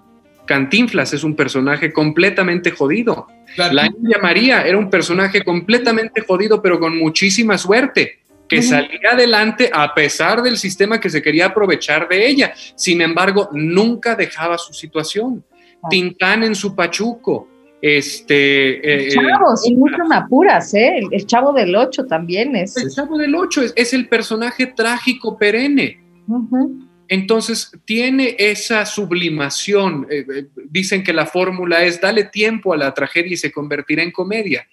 [0.47, 3.29] Cantinflas es un personaje completamente jodido.
[3.55, 3.75] Claro.
[3.75, 8.69] La India María era un personaje completamente jodido, pero con muchísima suerte, que uh -huh.
[8.69, 12.53] salía adelante a pesar del sistema que se quería aprovechar de ella.
[12.75, 15.45] Sin embargo, nunca dejaba su situación.
[15.83, 15.89] Ah.
[15.89, 17.49] Tintán en su pachuco.
[17.81, 20.99] Este, chavo, eh, sin mucho me apuras, ¿eh?
[20.99, 22.77] El, el, chavo del 8 también es.
[22.77, 26.01] El chavo del 8 es, es el personaje trágico perenne.
[26.27, 26.86] Uh -huh.
[27.09, 30.07] Entonces tiene esa sublimación.
[30.11, 34.03] Eh, eh, dicen que la fórmula es dale tiempo a la tragedia y se convertirá
[34.03, 34.67] en comedia.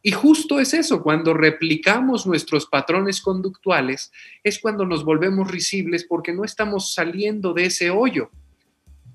[0.00, 4.12] Y justo es eso, cuando replicamos nuestros patrones conductuales,
[4.44, 8.30] es cuando nos volvemos risibles porque no estamos saliendo de ese hoyo.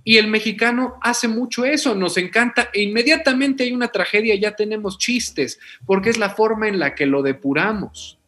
[0.03, 4.97] Y el mexicano hace mucho eso, nos encanta, e inmediatamente hay una tragedia, ya tenemos
[4.97, 8.19] chistes, porque es la forma en la que lo depuramos.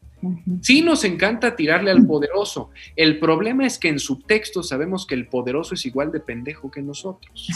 [0.62, 2.72] Sí nos encanta tirarle al poderoso.
[2.96, 6.82] El problema es que en subtexto sabemos que el poderoso es igual de pendejo que
[6.82, 7.48] nosotros.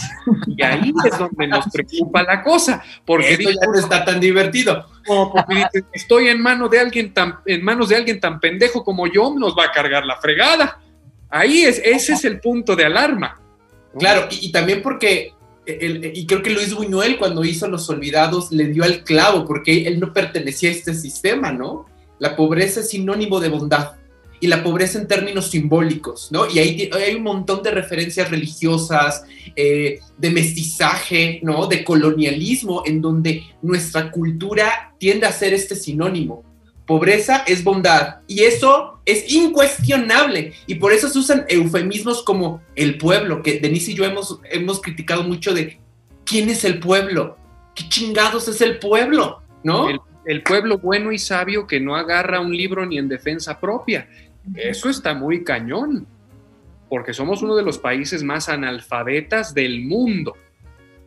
[0.47, 2.83] Y ahí es donde nos preocupa la cosa.
[3.05, 4.85] Porque Esto ya no está tan divertido.
[5.07, 8.83] No, porque dices, estoy en, mano de alguien tan, en manos de alguien tan pendejo
[8.83, 10.79] como yo, nos va a cargar la fregada.
[11.29, 13.41] Ahí es, ese es el punto de alarma.
[13.97, 15.33] Claro, y, y también porque
[15.65, 19.87] el, y creo que Luis Buñuel cuando hizo Los Olvidados le dio al clavo porque
[19.87, 21.85] él no pertenecía a este sistema, ¿no?
[22.19, 23.91] La pobreza es sinónimo de bondad
[24.41, 26.49] y la pobreza en términos simbólicos, ¿no?
[26.49, 29.23] Y ahí hay un montón de referencias religiosas,
[29.55, 31.67] eh, de mestizaje, ¿no?
[31.67, 36.43] De colonialismo, en donde nuestra cultura tiende a ser este sinónimo.
[36.85, 42.97] Pobreza es bondad y eso es incuestionable y por eso se usan eufemismos como el
[42.97, 45.79] pueblo, que Denise y yo hemos, hemos criticado mucho de
[46.25, 47.37] quién es el pueblo,
[47.75, 49.89] qué chingados es el pueblo, ¿no?
[49.89, 54.07] El el pueblo bueno y sabio que no agarra un libro ni en defensa propia.
[54.53, 56.05] Eso está muy cañón,
[56.87, 60.37] porque somos uno de los países más analfabetas del mundo.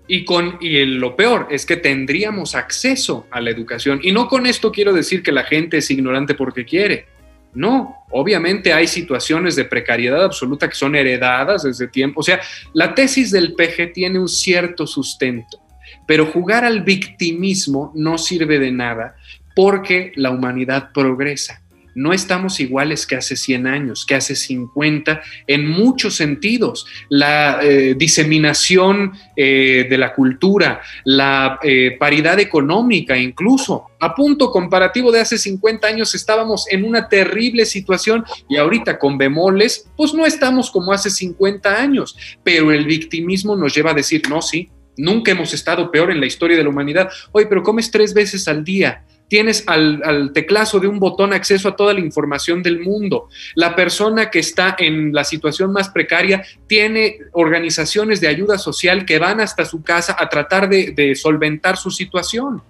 [0.09, 4.01] Y, con, y lo peor es que tendríamos acceso a la educación.
[4.03, 7.07] Y no con esto quiero decir que la gente es ignorante porque quiere.
[7.55, 12.19] No, obviamente hay situaciones de precariedad absoluta que son heredadas desde tiempo.
[12.19, 12.41] O sea,
[12.75, 15.62] la tesis del PG tiene un cierto sustento
[16.07, 19.17] pero jugar al victimismo no sirve de nada
[19.55, 21.59] porque la humanidad progresa.
[21.95, 26.87] no estamos iguales que hace 100 años, que hace 50, en muchos sentidos.
[27.11, 33.89] La eh, diseminación eh, de la cultura, la eh, paridad económica incluso.
[34.01, 39.19] A punto comparativo de hace 50 años estábamos en una terrible situación y ahorita con
[39.19, 44.23] bemoles, pues no estamos como hace 50 años, pero el victimismo nos lleva a decir,
[44.31, 47.11] no, sí, nunca hemos estado peor en la historia de la humanidad.
[47.33, 51.75] Oye, pero comes tres veces al día tienes al, teclazo de un botón acceso a
[51.75, 53.31] toda la información del mundo.
[53.55, 59.19] La persona que está en la situación más precaria tiene organizaciones de ayuda social que
[59.19, 62.63] van hasta su casa a tratar de solventar su situación.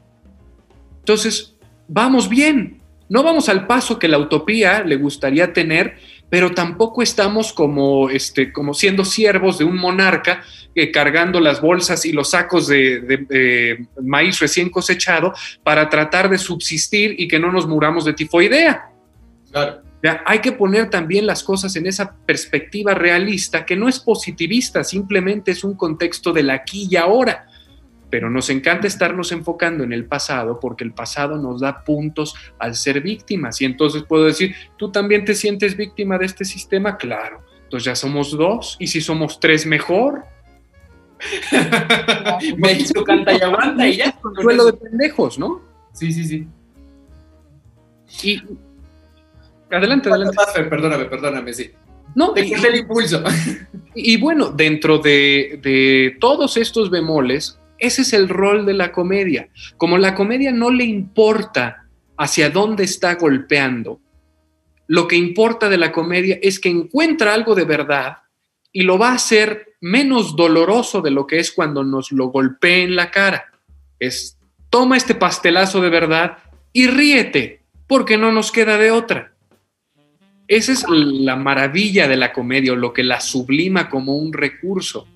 [1.00, 1.56] Entonces,
[1.88, 2.80] vamos bien.
[3.08, 5.96] No vamos al paso que la utopía le gustaría tener,
[6.32, 10.42] pero tampoco estamos como, este, como siendo siervos de un monarca
[10.74, 17.16] eh, cargando las bolsas y los sacos de, maíz recién cosechado para tratar de subsistir
[17.18, 18.88] y que no nos muramos de tifoidea.
[19.50, 19.82] Claro.
[20.24, 25.50] hay que poner también las cosas en esa perspectiva realista que no es positivista, simplemente
[25.50, 27.46] es un contexto del aquí y ahora
[28.12, 32.74] pero nos encanta estarnos enfocando en el pasado porque el pasado nos da puntos al
[32.74, 33.62] ser víctimas.
[33.62, 36.98] Y entonces puedo decir, ¿tú también te sientes víctima de este sistema?
[36.98, 37.42] Claro.
[37.62, 40.24] Entonces ya somos dos y si somos tres mejor.
[42.58, 44.14] México canta y aguanta y ya.
[44.42, 45.62] Suelo de pendejos, ¿no?
[45.94, 46.46] Sí, sí, sí.
[48.28, 48.42] Y
[49.74, 50.36] adelante, adelante.
[50.68, 51.70] Perdóname, perdóname, sí.
[52.14, 53.24] No, te el impulso.
[53.94, 59.48] Y, bueno, dentro de, de todos estos bemoles, ese es el rol de la comedia.
[59.76, 64.00] Como la comedia no le importa hacia dónde está golpeando,
[64.86, 68.18] lo que importa de la comedia es que encuentra algo de verdad
[68.70, 72.78] y lo va a hacer menos doloroso de lo que es cuando nos lo golpea
[72.78, 73.46] en la cara.
[73.98, 74.38] Es,
[74.70, 76.38] toma este pastelazo de verdad
[76.72, 79.34] y ríete, porque no nos queda de otra.
[80.46, 85.08] Esa es la maravilla de la comedia, lo que la sublima como un recurso.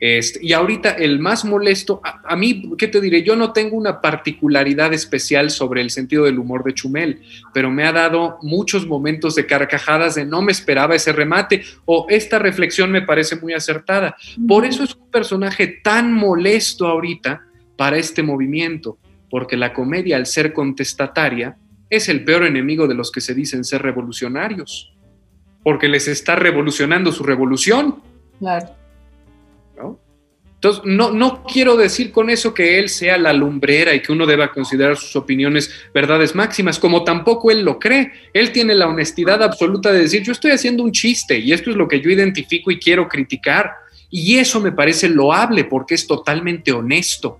[0.00, 3.22] Este, y ahorita el más molesto, a, mí, ¿qué te diré?
[3.22, 7.20] Yo no tengo una particularidad especial sobre el sentido del humor de Chumel,
[7.52, 12.06] pero me ha dado muchos momentos de carcajadas de no me esperaba ese remate o
[12.08, 14.16] esta reflexión me parece muy acertada.
[14.46, 17.42] Por eso es un personaje tan molesto ahorita
[17.76, 18.98] para este movimiento,
[19.30, 21.56] porque la comedia al ser contestataria
[21.90, 24.92] es el peor enemigo de los que se dicen ser revolucionarios,
[25.64, 27.96] porque les está revolucionando su revolución.
[28.38, 28.77] Claro.
[30.58, 34.26] Entonces, no, no quiero decir con eso que él sea la lumbrera y que uno
[34.26, 38.10] deba considerar sus opiniones verdades máximas, como tampoco él lo cree.
[38.32, 41.76] Él tiene la honestidad absoluta de decir, yo estoy haciendo un chiste y esto es
[41.76, 43.70] lo que yo identifico y quiero criticar.
[44.10, 47.38] Y eso me parece loable porque es totalmente honesto.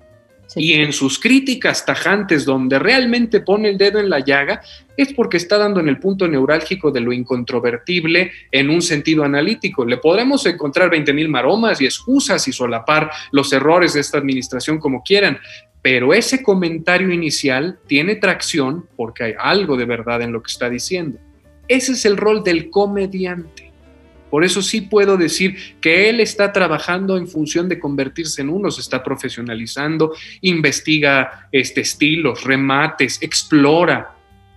[0.58, 4.60] Y en sus críticas tajantes, donde realmente pone el dedo en la llaga,
[4.96, 9.84] es porque está dando en el punto neurálgico de lo incontrovertible en un sentido analítico.
[9.84, 15.02] Le podremos encontrar 20.000 maromas y excusas y solapar los errores de esta administración como
[15.02, 15.38] quieran,
[15.82, 20.68] pero ese comentario inicial tiene tracción porque hay algo de verdad en lo que está
[20.68, 21.18] diciendo.
[21.68, 23.67] Ese es el rol del comediante.
[24.30, 28.70] Por eso sí puedo decir que él está trabajando en función de convertirse en uno,
[28.70, 30.12] se está profesionalizando,
[30.42, 34.14] investiga este, estilos, remates, explora.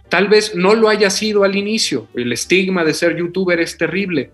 [0.10, 4.32] Tal vez no lo haya sido al inicio, el estigma de ser youtuber es terrible,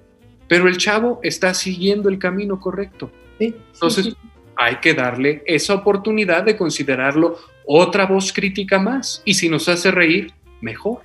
[0.47, 3.11] pero el chavo está siguiendo el camino correcto.
[3.39, 4.15] Entonces
[4.55, 9.91] hay que darle esa oportunidad de considerarlo otra voz crítica más y si nos hace
[9.91, 11.01] reír, mejor.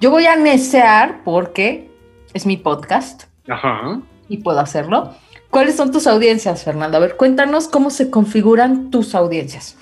[0.00, 1.88] Yo voy a necear porque
[2.36, 3.24] es mi podcast.
[3.48, 4.00] Ajá.
[4.28, 5.14] Y puedo hacerlo.
[5.50, 6.98] ¿Cuáles son tus audiencias, Fernando?
[6.98, 9.76] A ver, cuéntanos cómo se configuran tus audiencias.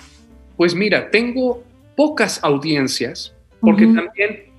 [0.55, 1.63] Pues mira, tengo
[1.97, 4.53] pocas audiencias, porque también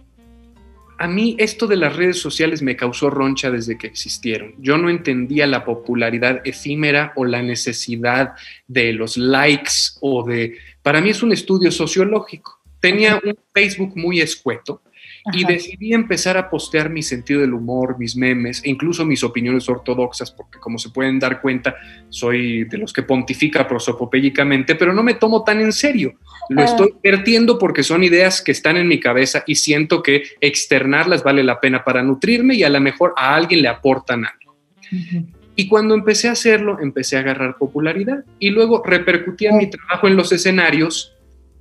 [0.99, 4.55] a mí esto de las redes sociales me causó roncha desde que existieron.
[4.59, 8.32] Yo no entendía la popularidad efímera o la necesidad
[8.66, 10.59] de los likes o de...
[10.82, 12.61] Para mí es un estudio sociológico.
[12.80, 14.82] Tenía un Facebook muy escueto
[15.33, 19.68] y decidí empezar a postear mi sentido del humor, mis memes e incluso mis opiniones
[19.68, 21.74] ortodoxas, porque como se pueden dar cuenta,
[22.09, 26.14] soy de los que pontifica prosopopélicamente, pero no me tomo tan en serio.
[26.49, 26.64] Lo ah.
[26.64, 31.43] estoy vertiendo porque son ideas que están en mi cabeza y siento que externarlas vale
[31.43, 34.57] la pena para nutrirme y a lo mejor a alguien le aportan algo.
[35.57, 40.14] Y cuando empecé a hacerlo, empecé a agarrar popularidad y luego repercutía mi trabajo en
[40.14, 41.15] los escenarios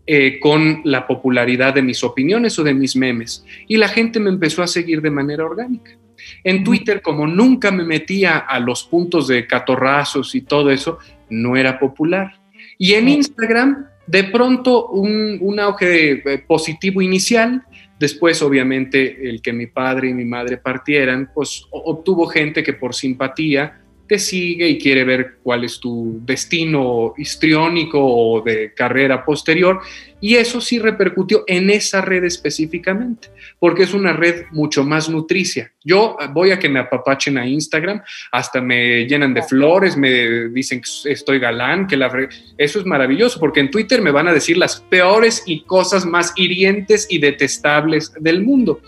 [0.07, 3.45] eh, con la popularidad de mis opiniones o de mis memes.
[3.67, 5.97] Y la gente me empezó a seguir de manera orgánica.
[6.43, 10.99] En Twitter, como nunca me metía a los puntos de catorrazos y todo eso,
[11.29, 12.33] no era popular.
[12.77, 17.63] Y en Instagram, de pronto, un, auge eh, positivo inicial,
[17.99, 22.93] Después, obviamente, el que mi padre y mi madre partieran, pues obtuvo gente que por
[22.93, 29.81] simpatía te sigue y quiere ver cuál es tu destino histriónico o de carrera posterior.
[30.21, 33.29] Y eso sí repercutió en esa red específicamente,
[33.59, 35.71] porque es una red mucho más nutricia.
[35.83, 38.01] Yo voy a que me apapachen a Instagram,
[38.31, 42.11] hasta me llenan de flores, me dicen que estoy galán, que la
[42.57, 46.33] eso es maravilloso, porque en Twitter me van a decir las peores y cosas más
[46.35, 48.81] hirientes y detestables del mundo.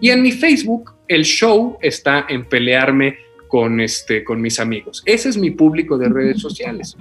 [0.00, 3.16] Y en mi Facebook, el show está en pelearme
[3.52, 5.02] con, este, con mis amigos.
[5.04, 6.96] Ese es mi público de redes sociales.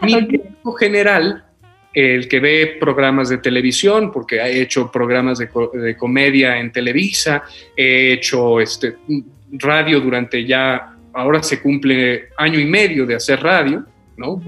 [0.00, 1.44] Mi público general,
[1.92, 7.42] el que ve programas de televisión, porque he hecho programas de, comedia en Televisa,
[7.76, 8.98] he hecho este,
[9.50, 13.84] radio durante ya, ahora se cumple año y medio de hacer radio,
[14.16, 14.40] ¿no?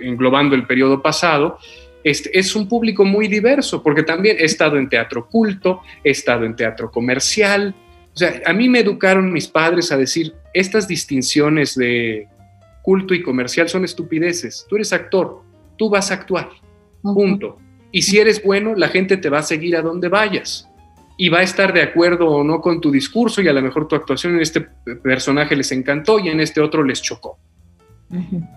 [0.00, 1.60] englobando el periodo pasado,
[2.02, 6.44] este, es un público muy diverso, porque también he estado en teatro culto, he estado
[6.44, 7.76] en teatro comercial,
[8.20, 12.28] sea, a mí me educaron mis padres a decir, estas distinciones de
[12.82, 14.66] culto y comercial son estupideces.
[14.68, 15.42] Tú eres actor,
[15.76, 16.50] tú vas a actuar,
[17.02, 17.58] punto.
[17.92, 20.68] Y si eres bueno, la gente te va a seguir a donde vayas
[21.16, 23.88] y va a estar de acuerdo o no con tu discurso y a lo mejor
[23.88, 24.60] tu actuación en este
[25.02, 27.38] personaje les encantó y en este otro les chocó.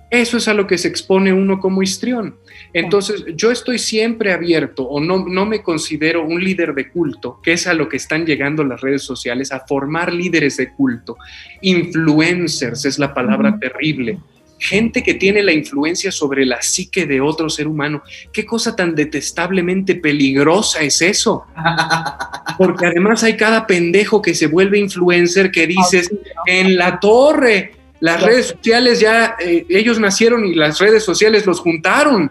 [0.10, 2.38] Eso es a lo que se expone uno como histrión.
[2.74, 7.54] Entonces, yo estoy siempre abierto o no, no me considero un líder de culto, que
[7.54, 11.18] es a lo que están llegando las redes sociales, a formar líderes de culto.
[11.62, 14.20] Influencers es la palabra terrible.
[14.58, 18.02] Gente que tiene la influencia sobre la psique de otro ser humano.
[18.32, 21.46] ¿Qué cosa tan detestablemente peligrosa es eso?
[22.58, 26.12] Porque además hay cada pendejo que se vuelve influencer que dices,
[26.46, 31.62] en la torre, las redes sociales ya, eh, ellos nacieron y las redes sociales los
[31.62, 32.30] juntaron.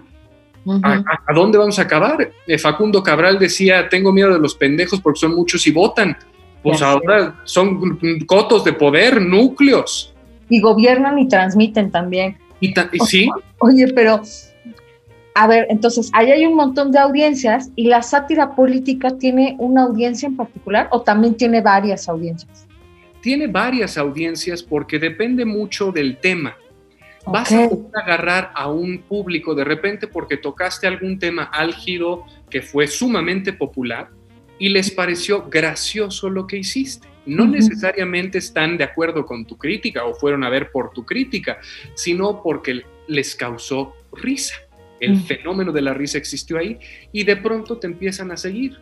[0.83, 2.31] ¿A, dónde vamos a acabar?
[2.47, 6.15] Eh, Facundo Cabral decía, tengo miedo de los pendejos porque son muchos y votan.
[6.63, 10.13] Pues ahora son cotos de poder, núcleos.
[10.51, 12.37] Y gobiernan y transmiten también.
[12.61, 12.75] Y,
[13.07, 13.31] sí.
[13.57, 14.21] Oye, pero,
[15.35, 19.85] a ver, entonces, ahí hay un montón de audiencias y la sátira política tiene una
[19.85, 22.69] audiencia en particular o también tiene varias audiencias
[23.23, 26.57] tiene varias audiencias porque depende mucho del tema.
[27.25, 32.89] Vas a agarrar a un público de repente porque tocaste algún tema álgido que fue
[32.89, 34.11] sumamente popular
[34.59, 37.07] y les pareció gracioso lo que hiciste.
[37.25, 41.59] No necesariamente están de acuerdo con tu crítica o fueron a ver por tu crítica,
[41.95, 44.57] sino porque les causó risa.
[44.99, 46.79] El fenómeno de la risa existió ahí
[47.13, 48.79] y de pronto te empiezan a seguir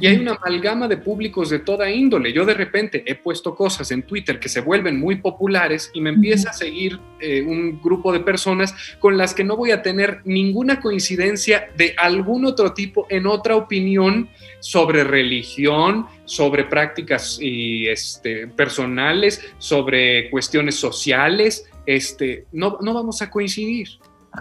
[0.00, 2.32] y hay una amalgama de públicos de toda índole.
[2.32, 6.10] Yo de repente he puesto cosas en Twitter que se vuelven muy populares y me
[6.10, 10.20] empieza a seguir eh, un grupo de personas con las que no voy a tener
[10.24, 14.28] ninguna coincidencia de algún otro tipo en otra opinión
[14.60, 21.68] sobre religión, sobre prácticas y, este, personales, sobre cuestiones sociales.
[21.84, 23.88] Este, no, no vamos a coincidir.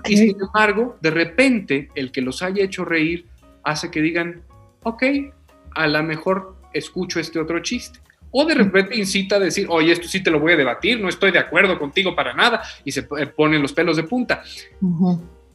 [0.05, 3.25] Y sin embargo, de repente, el que los haya hecho reír
[3.63, 4.43] hace que digan,
[4.83, 5.03] ok,
[5.75, 7.99] a lo mejor escucho este otro chiste.
[8.31, 11.09] O de repente incita a decir, oye, esto sí te lo voy a debatir, no
[11.09, 14.41] estoy de acuerdo contigo para nada, y se ponen los pelos de punta.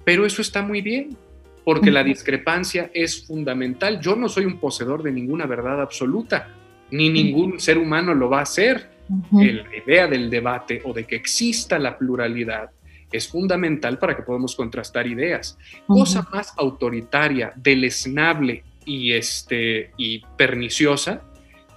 [0.04, 1.16] Pero eso está muy bien,
[1.64, 3.98] porque la discrepancia es fundamental.
[4.00, 6.48] Yo no soy un poseedor de ninguna verdad absoluta,
[6.90, 8.90] ni ningún ser humano lo va a hacer.
[9.32, 12.70] La idea del debate o de que exista la pluralidad
[13.10, 15.56] es fundamental para que podamos contrastar ideas.
[15.86, 21.22] Cosa más autoritaria, deleznable y, este, y perniciosa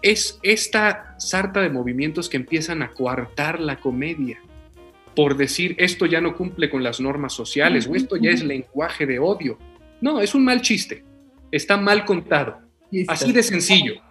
[0.02, 4.40] es esta sarta de movimientos que empiezan a coartar la comedia.
[5.16, 9.06] Por decir esto ya no cumple con las normas sociales o esto ya es lenguaje
[9.06, 9.58] de odio.
[10.00, 11.04] No, es un mal chiste,
[11.52, 12.62] está mal contado,
[13.08, 14.02] así de sencillo.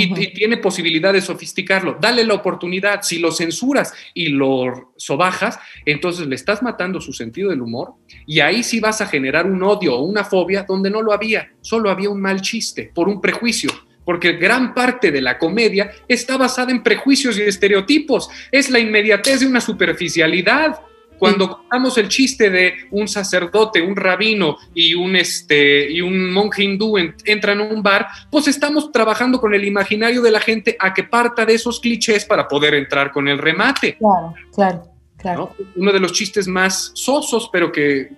[0.00, 1.98] Y, tiene posibilidad de sofisticarlo.
[2.00, 3.02] Dale la oportunidad.
[3.02, 7.94] Si lo censuras y lo sobajas, entonces le estás matando su sentido del humor
[8.24, 11.50] y ahí sí vas a generar un odio o una fobia donde no lo había.
[11.60, 13.70] Solo había un mal chiste por un prejuicio
[14.04, 18.30] porque gran parte de la comedia está basada en prejuicios y estereotipos.
[18.50, 20.80] Es la inmediatez de una superficialidad.
[21.18, 26.62] Cuando contamos el chiste de un sacerdote, un rabino y un, este, y un monje
[26.62, 30.94] hindú entran a un bar, pues estamos trabajando con el imaginario de la gente a
[30.94, 33.96] que parta de esos clichés para poder entrar con el remate.
[33.96, 34.82] Claro, claro,
[35.16, 35.54] claro.
[35.76, 38.10] Uno de los chistes más sosos, pero que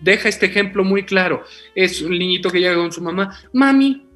[0.00, 1.44] deja este ejemplo muy claro,
[1.74, 4.06] es un niñito que llega con su mamá, mami,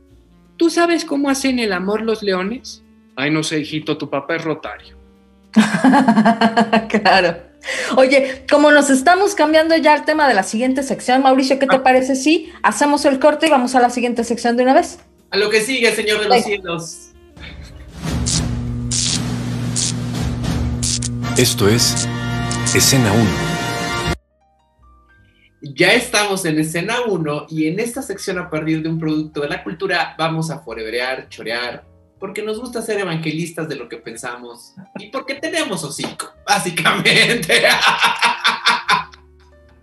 [0.56, 2.82] ¿tú sabes cómo hacen el amor los leones?
[3.16, 4.96] Ay, no sé, hijito, tu papá es rotario.
[6.88, 7.53] claro.
[7.96, 11.76] Oye, como nos estamos cambiando ya el tema de la siguiente sección, Mauricio, ¿qué te
[11.76, 11.82] ah.
[11.82, 14.98] parece si hacemos el corte y vamos a la siguiente sección de una vez?
[15.30, 17.10] A lo que sigue, Señor de los cielos.
[21.36, 22.08] Esto es
[22.74, 23.54] Escena 1.
[25.76, 29.48] Ya estamos en escena 1 y en esta sección a partir de un producto de
[29.48, 31.84] la cultura vamos a foreverear, chorear,
[32.24, 37.64] porque nos gusta ser evangelistas de lo que pensamos y porque tenemos hocico, básicamente.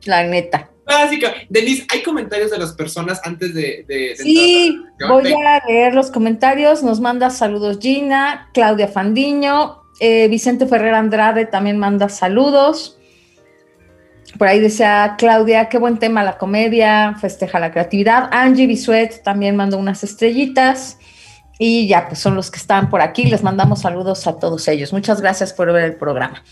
[0.05, 0.67] La neta.
[0.83, 1.45] Básicamente.
[1.51, 3.85] Denise, ¿hay comentarios de las personas antes de...
[3.87, 4.75] de, sí,
[5.07, 6.81] voy a leer los comentarios.
[6.81, 12.97] Nos manda saludos Gina, Claudia Fandiño, eh, Vicente Ferrer Andrade también manda saludos.
[14.39, 18.29] Por ahí decía Claudia, qué buen tema la comedia, festeja la creatividad.
[18.31, 20.97] Angie Bisuet también mandó unas estrellitas.
[21.63, 23.25] Y ya, pues son los que están por aquí.
[23.25, 24.91] Les mandamos saludos a todos ellos.
[24.93, 26.43] Muchas gracias por ver el programa.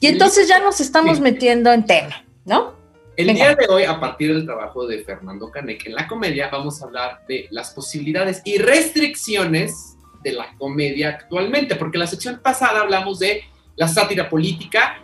[0.00, 2.74] Y entonces ya nos estamos metiendo en tema, ¿no?
[3.16, 6.82] El día de hoy, a partir del trabajo de Fernando Canek en la comedia, vamos
[6.82, 12.80] a hablar de las posibilidades y restricciones de la comedia actualmente, porque la sección pasada
[12.80, 13.44] hablamos de
[13.76, 15.00] la sátira política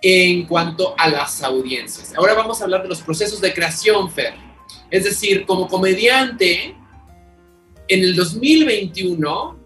[0.00, 2.14] en cuanto a las audiencias.
[2.16, 4.32] Ahora vamos a hablar de los procesos de creación, Fer.
[4.90, 6.74] Es decir, como comediante,
[7.88, 9.58] en el 2021,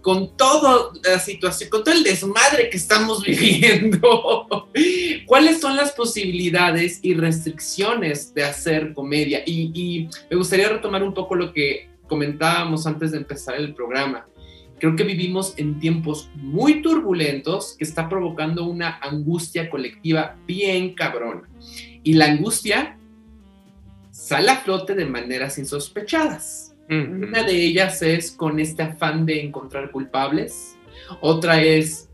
[0.00, 4.68] con toda la situación, con todo el desmadre que estamos viviendo,
[5.26, 9.42] ¿cuáles son las posibilidades y restricciones de hacer comedia?
[9.44, 14.26] Y, y me gustaría retomar un poco lo que comentábamos antes de empezar el programa.
[14.78, 21.48] Creo que vivimos en tiempos muy turbulentos que está provocando una angustia colectiva bien cabrona.
[22.02, 22.98] Y la angustia
[24.10, 26.69] sale a flote de maneras insospechadas.
[26.90, 30.76] Una de ellas es con este afán de encontrar culpables,
[31.20, 32.08] otra es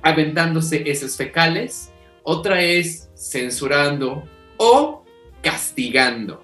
[0.00, 1.90] aventándose heces fecales,
[2.22, 4.24] otra es censurando
[4.56, 5.04] o
[5.42, 6.42] castigando.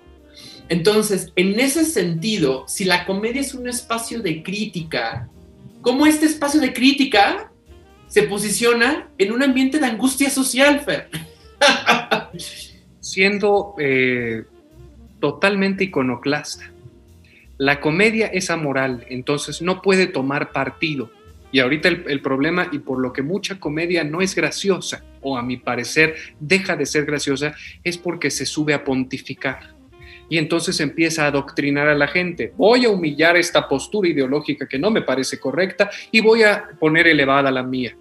[0.69, 5.31] Entonces, en ese sentido, si la comedia es un espacio de crítica,
[5.81, 7.51] ¿cómo este espacio de crítica
[8.07, 11.09] se posiciona en un ambiente de angustia social, Fer?
[13.01, 14.45] Siendo eh,
[15.21, 16.74] totalmente iconoclasta.
[17.59, 21.11] La comedia es amoral, entonces no puede tomar partido.
[21.53, 25.43] Y ahorita el, problema, y por lo que mucha comedia no es graciosa, o a
[25.43, 29.75] mi parecer deja de ser graciosa, es porque se sube a pontificar
[30.29, 32.53] y entonces empieza a adoctrinar a la gente.
[32.57, 37.07] Voy a humillar esta postura ideológica que no me parece correcta y voy a poner
[37.07, 37.97] elevada la mía,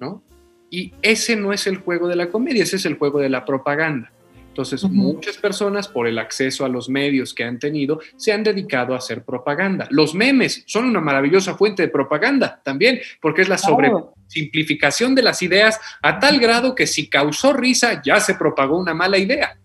[0.00, 0.22] ¿no?
[0.70, 3.44] Y ese no es el juego de la comedia, ese es el juego de la
[3.44, 4.10] propaganda.
[4.52, 8.92] Entonces, muchas personas, por el acceso a los medios que han tenido, se han dedicado
[8.92, 9.88] a hacer propaganda.
[9.90, 15.40] Los memes son una maravillosa fuente de propaganda también, porque es la sobresimplificación de las
[15.40, 19.58] ideas a tal grado que si causó risa, ya se propagó una mala idea.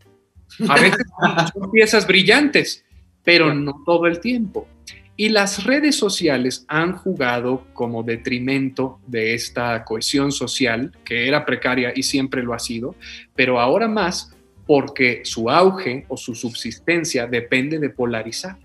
[0.70, 1.06] A veces
[1.54, 2.86] son piezas brillantes,
[3.26, 4.70] pero no todo el tiempo.
[5.18, 11.92] Y las redes sociales han jugado como detrimento de esta cohesión social, que era precaria
[11.94, 12.96] y siempre lo ha sido,
[13.36, 14.37] pero ahora más
[14.68, 18.58] porque su auge o su subsistencia depende de polarizar.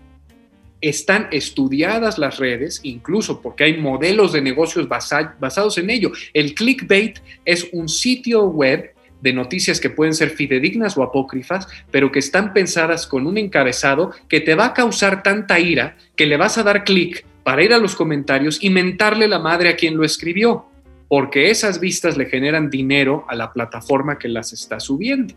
[0.81, 6.11] Están estudiadas las redes, incluso porque hay modelos de negocios basados en ello.
[6.33, 12.11] El clickbait es un sitio web de noticias que pueden ser fidedignas o apócrifas, pero
[12.11, 16.35] que están pensadas con un encabezado que te va a causar tanta ira que le
[16.35, 19.95] vas a dar clic para ir a los comentarios y mentarle la madre a quien
[19.95, 20.65] lo escribió,
[21.07, 25.33] porque esas vistas le generan dinero a la plataforma que las está subiendo.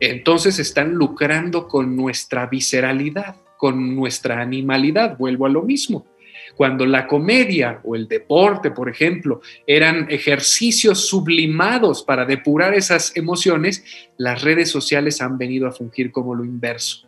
[0.00, 6.06] Entonces están lucrando con nuestra visceralidad, con nuestra animalidad, vuelvo a lo mismo.
[6.56, 13.84] Cuando la comedia o el deporte, por ejemplo, eran ejercicios sublimados para depurar esas emociones,
[14.16, 17.06] las redes sociales han venido a fungir como lo inverso.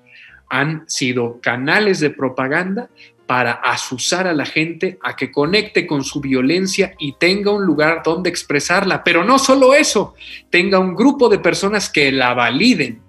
[0.48, 2.90] Han sido canales de propaganda
[3.30, 8.02] para asusar a la gente a que conecte con su violencia y tenga un lugar
[8.04, 9.04] donde expresarla.
[9.04, 10.16] Pero no solo eso,
[10.50, 13.00] tenga un grupo de personas que la validen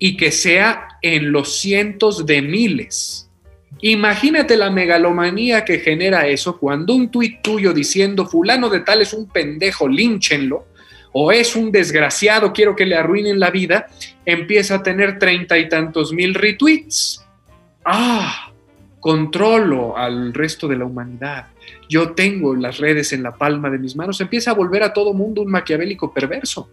[0.00, 3.24] y que sea en los cientos de miles
[3.80, 9.12] Imagínate la megalomanía que genera eso cuando un tuit tuyo diciendo fulano de tal es
[9.12, 10.66] un pendejo, línchenlo,
[11.12, 13.86] o es un desgraciado, quiero que le arruinen la vida,
[14.26, 17.24] empieza a tener treinta y tantos mil retweets.
[17.84, 18.53] Ah,
[19.04, 21.48] controlo al resto de la humanidad.
[21.90, 24.18] Yo tengo las redes en la palma de mis manos.
[24.22, 26.70] Empieza a volver a todo mundo un maquiavélico perverso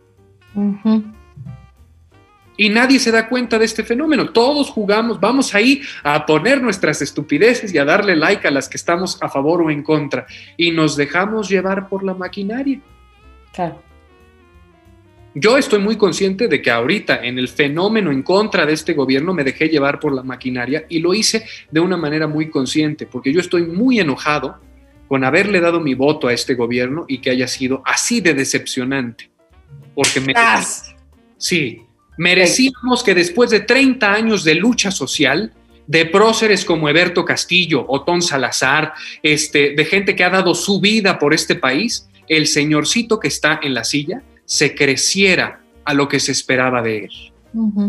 [2.55, 4.29] y nadie se da cuenta de este fenómeno.
[4.29, 8.77] Todos jugamos, vamos ahí a poner nuestras estupideces y a darle like a las que
[8.77, 10.25] estamos a favor o en contra
[10.55, 12.79] y nos dejamos llevar por la maquinaria.
[13.51, 13.90] Claro.
[15.33, 19.33] Yo estoy muy consciente de que ahorita en el fenómeno en contra de este gobierno
[19.33, 23.31] me dejé llevar por la maquinaria y lo hice de una manera muy consciente, porque
[23.31, 24.59] yo estoy muy enojado
[25.07, 29.29] con haberle dado mi voto a este gobierno y que haya sido así de decepcionante.
[29.95, 30.33] Porque me...
[31.37, 31.81] Sí,
[32.17, 35.53] merecíamos que después de 30 años de lucha social,
[35.87, 41.17] de próceres como Eberto Castillo, Otón Salazar, este, de gente que ha dado su vida
[41.19, 46.19] por este país, el señorcito que está en la silla se creciera a lo que
[46.19, 47.11] se esperaba de él.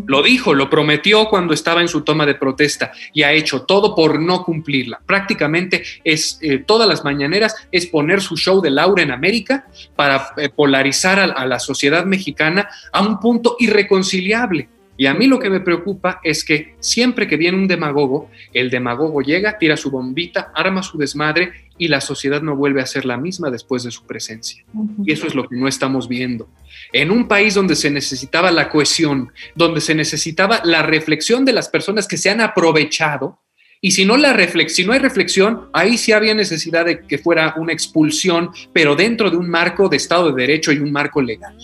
[0.07, 3.97] Lo dijo, lo prometió cuando estaba en su toma de protesta y ha hecho todo
[3.97, 5.01] por no cumplirla.
[5.05, 10.29] Prácticamente es eh, todas las mañaneras es poner su show de Laura en América para
[10.37, 14.69] eh, polarizar a la sociedad mexicana a un punto irreconciliable.
[14.97, 18.71] Y a mí lo que me preocupa es que siempre que viene un demagogo, el
[18.71, 23.05] demagogo llega, tira su bombita, arma su desmadre y la sociedad no vuelve a ser
[23.05, 24.64] la misma después de su presencia.
[25.05, 26.49] Y eso es lo que no estamos viendo.
[26.93, 31.68] En un país donde se necesitaba la cohesión, donde se necesitaba la reflexión de las
[31.68, 33.41] personas que se han aprovechado,
[33.80, 37.57] y si no, la si no hay reflexión, ahí sí había necesidad de que fuera
[37.57, 41.57] una expulsión, pero dentro de un marco de Estado de Derecho y un marco legal.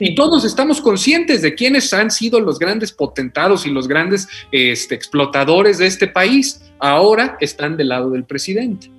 [0.00, 4.96] Y todos estamos conscientes de quiénes han sido los grandes potentados y los grandes este,
[4.96, 6.62] explotadores de este país.
[6.80, 8.90] Ahora están del lado del presidente.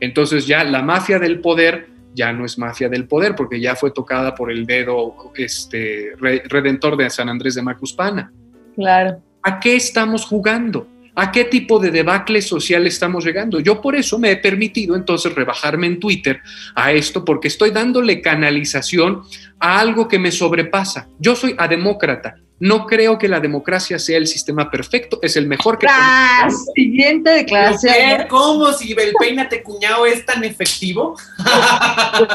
[0.00, 3.90] Entonces ya la mafia del poder ya no es mafia del poder porque ya fue
[3.90, 8.32] tocada por el dedo este, redentor de San Andrés de Macuspana.
[8.74, 9.20] Claro.
[9.42, 10.88] ¿A qué estamos jugando?
[11.18, 13.58] ¿A qué tipo de debacle social estamos llegando?
[13.58, 16.42] Yo por eso me he permitido entonces rebajarme en Twitter
[16.74, 19.22] a esto porque estoy dándole canalización
[19.58, 21.08] a algo que me sobrepasa.
[21.18, 22.36] Yo soy ademócrata.
[22.58, 25.86] No creo que la democracia sea el sistema perfecto, es el mejor que...
[25.88, 28.26] Ah, siguiente declaración.
[28.28, 31.16] ¿Cómo si el peínate cuñado es tan efectivo?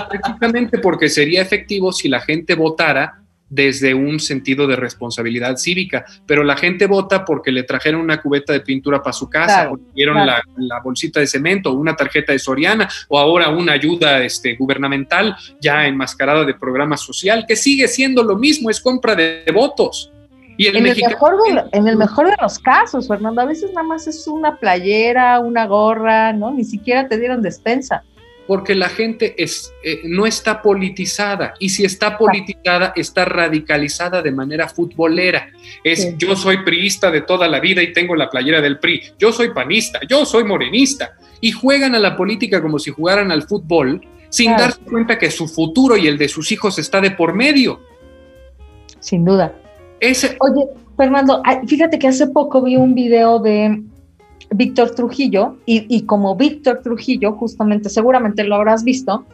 [0.09, 3.21] Precisamente porque sería efectivo si la gente votara
[3.51, 8.53] desde un sentido de responsabilidad cívica, pero la gente vota porque le trajeron una cubeta
[8.53, 10.41] de pintura para su casa, o dieron la,
[10.81, 16.45] bolsita de cemento, una tarjeta de Soriana, o ahora una ayuda este, gubernamental ya enmascarada
[16.45, 20.13] de programa social, que sigue siendo lo mismo, es compra de, votos.
[20.55, 23.71] Y el en, el mejor de, en el mejor de los casos, Fernando, a veces
[23.73, 26.51] nada más es una playera, una gorra, ¿no?
[26.51, 28.03] Ni siquiera te dieron despensa
[28.47, 34.31] porque la gente es, eh, no está politizada y si está politizada está radicalizada de
[34.31, 35.49] manera futbolera.
[35.83, 39.31] Es yo soy priista de toda la vida y tengo la playera del PRI, yo
[39.31, 44.01] soy panista, yo soy morenista y juegan a la política como si jugaran al fútbol
[44.29, 47.81] sin darse cuenta que su futuro y el de sus hijos está de por medio.
[48.99, 49.53] Sin duda.
[49.99, 50.37] Ese...
[50.39, 53.83] Oye, Fernando, fíjate que hace poco vi un video de
[54.51, 59.25] Víctor Trujillo, y, como Víctor Trujillo, justamente, seguramente lo habrás visto,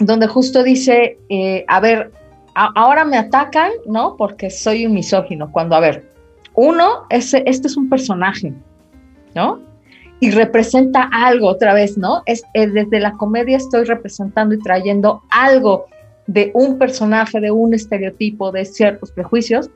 [0.00, 2.12] donde justo dice, eh, a ver,
[2.54, 4.16] ahora me atacan, ¿no?
[4.16, 6.04] Porque soy un misógino, cuando, a ver,
[6.54, 8.52] uno, ese, este es un personaje,
[9.34, 9.60] ¿no?
[10.20, 12.22] Y representa algo otra vez, ¿no?
[12.26, 15.86] Es, es, desde la comedia estoy representando y trayendo algo
[16.26, 19.70] de un personaje, de un estereotipo, de ciertos prejuicios,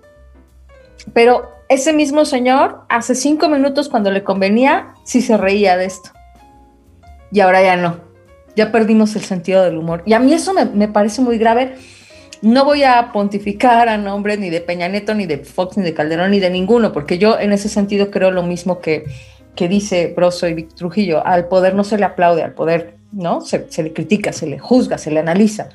[1.13, 6.11] pero ese mismo señor, hace cinco minutos cuando le convenía, sí se reía de esto.
[7.31, 7.99] Y ahora ya no.
[8.57, 10.03] Ya perdimos el sentido del humor.
[10.05, 11.77] Y a mí eso me, parece muy grave.
[12.43, 15.95] No voy a pontificar a nombre ni de Peña Neto, ni de Fox, ni de
[15.95, 19.05] Calderón, ni de ninguno, porque yo en ese sentido creo lo mismo que,
[19.55, 21.25] que dice Broso y Trujillo.
[21.25, 24.59] Al poder no se le aplaude, al poder no se, se le critica, se le
[24.59, 25.69] juzga, se le analiza.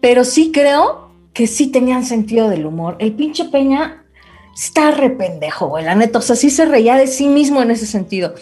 [0.00, 2.96] Pero sí creo que sí tenían sentido del humor.
[2.98, 4.04] El pinche Peña
[4.54, 7.86] está rependejo, güey, la neta, o sea, sí se reía de sí mismo en ese
[7.86, 8.34] sentido.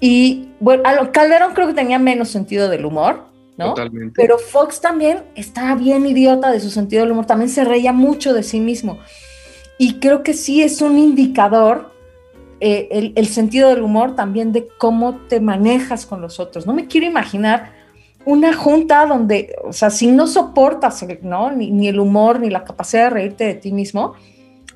[0.00, 3.70] Y bueno, a Calderón creo que tenía menos sentido del humor, ¿no?
[3.70, 4.14] Totalmente.
[4.16, 8.32] Pero Fox también estaba bien idiota de su sentido del humor, también se reía mucho
[8.32, 8.98] de sí mismo.
[9.78, 11.92] Y creo que sí es un indicador
[12.60, 16.66] eh, el, el, sentido del humor también de cómo te manejas con los otros.
[16.66, 17.72] No me quiero imaginar
[18.26, 21.50] una junta donde, o sea, si no soportas ¿no?
[21.50, 24.14] Ni, ni el humor ni la capacidad de reírte de ti mismo,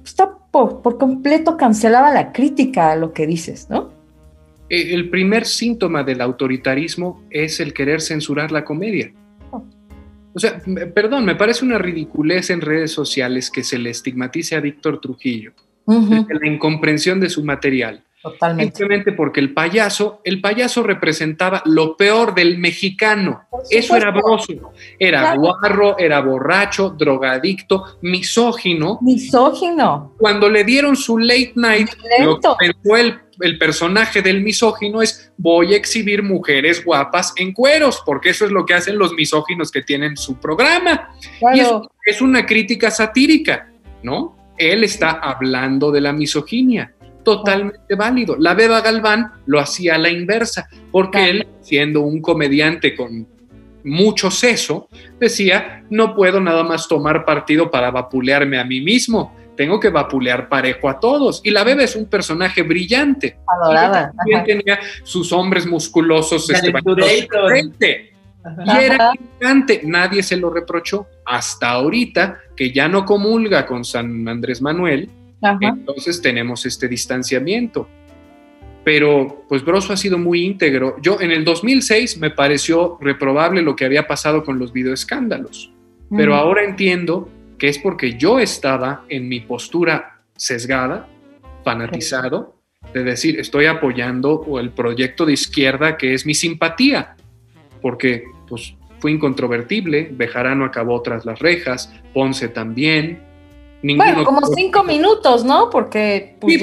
[0.04, 3.90] está por, completo cancelada la crítica a lo que dices, ¿no?
[4.68, 9.12] Eh, el primer síntoma del autoritarismo es el querer censurar la comedia.
[9.50, 9.64] Oh.
[10.34, 10.60] O sea,
[10.94, 15.52] perdón, me parece una ridiculez en redes sociales que se le estigmatice a Víctor Trujillo,
[15.86, 18.04] la incomprensión de su material.
[18.20, 18.76] Totalmente.
[18.76, 23.42] Simplemente porque el payaso, el payaso representaba lo peor del mexicano.
[23.70, 24.72] Eso era broso.
[24.98, 28.98] Era guarro, era borracho, drogadicto, misógino.
[29.02, 30.14] Misógino.
[30.18, 31.90] Cuando le dieron su late night,
[32.20, 37.52] lo que pensó el, el personaje del misógino es voy a exhibir mujeres guapas en
[37.52, 41.14] cueros, porque eso es lo que hacen los misóginos que tienen su programa.
[41.54, 43.70] Y eso es una crítica satírica,
[44.02, 44.36] ¿no?
[44.58, 46.94] Él está hablando de la misoginia
[47.36, 48.36] totalmente válido.
[48.38, 53.26] La Beba Galván lo hacía a la inversa, porque él, siendo un comediante con
[53.84, 54.88] mucho seso,
[55.20, 60.48] decía, no puedo nada más tomar partido para vapulearme a mí mismo, tengo que vapulear
[60.48, 61.42] parejo a todos.
[61.44, 63.36] Y la Beba es un personaje brillante.
[63.46, 64.10] Adorada.
[64.16, 66.48] También tenía sus hombres musculosos.
[66.48, 66.72] Este,
[68.64, 71.06] y era gigante, nadie se lo reprochó.
[71.26, 75.10] Hasta ahorita, que ya no comulga con San Andrés Manuel,
[75.42, 77.88] entonces tenemos este distanciamiento.
[78.84, 80.96] Pero pues Broso ha sido muy íntegro.
[81.02, 85.72] Yo en el 2006 me pareció reprobable lo que había pasado con los videoescándalos,
[86.10, 87.28] pero ahora entiendo
[87.58, 91.08] que es porque yo estaba en mi postura sesgada,
[91.64, 92.54] fanatizado,
[92.94, 97.16] de decir, estoy apoyando el proyecto de izquierda que es mi simpatía,
[97.82, 103.20] porque pues fue incontrovertible, Bejarano acabó tras las rejas, Ponce también,
[103.82, 105.70] bueno, como cinco minutos, ¿no?
[105.70, 106.60] Porque, pues,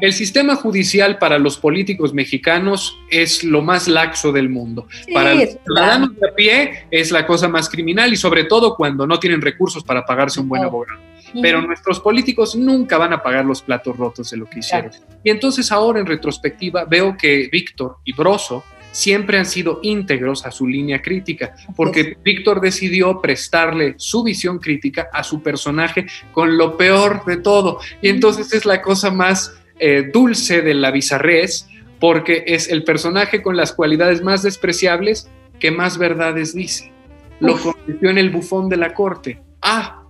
[0.00, 4.86] el sistema judicial para los políticos mexicanos es lo más laxo del mundo.
[5.12, 9.06] para los ciudadanos de a pie es la cosa más criminal y sobre todo cuando
[9.06, 11.00] no tienen recursos para pagarse un buen abogado.
[11.40, 14.92] Pero nuestros políticos nunca van a pagar los platos rotos de lo que hicieron.
[15.24, 18.62] Y entonces ahora en retrospectiva veo que Víctor y Broso
[18.94, 25.08] siempre han sido íntegros a su línea crítica, porque Víctor decidió prestarle su visión crítica
[25.12, 27.80] a su personaje con lo peor de todo.
[28.00, 31.68] Y entonces es la cosa más eh, dulce de la bizarrés,
[31.98, 35.28] porque es el personaje con las cualidades más despreciables
[35.58, 36.92] que más verdades dice.
[37.40, 39.42] Lo convirtió en el bufón de la corte.
[39.60, 40.00] Ah,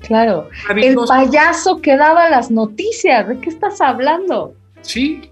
[0.00, 4.54] Claro, el payaso que daba las noticias, ¿de qué estás hablando?
[4.82, 5.30] Sí,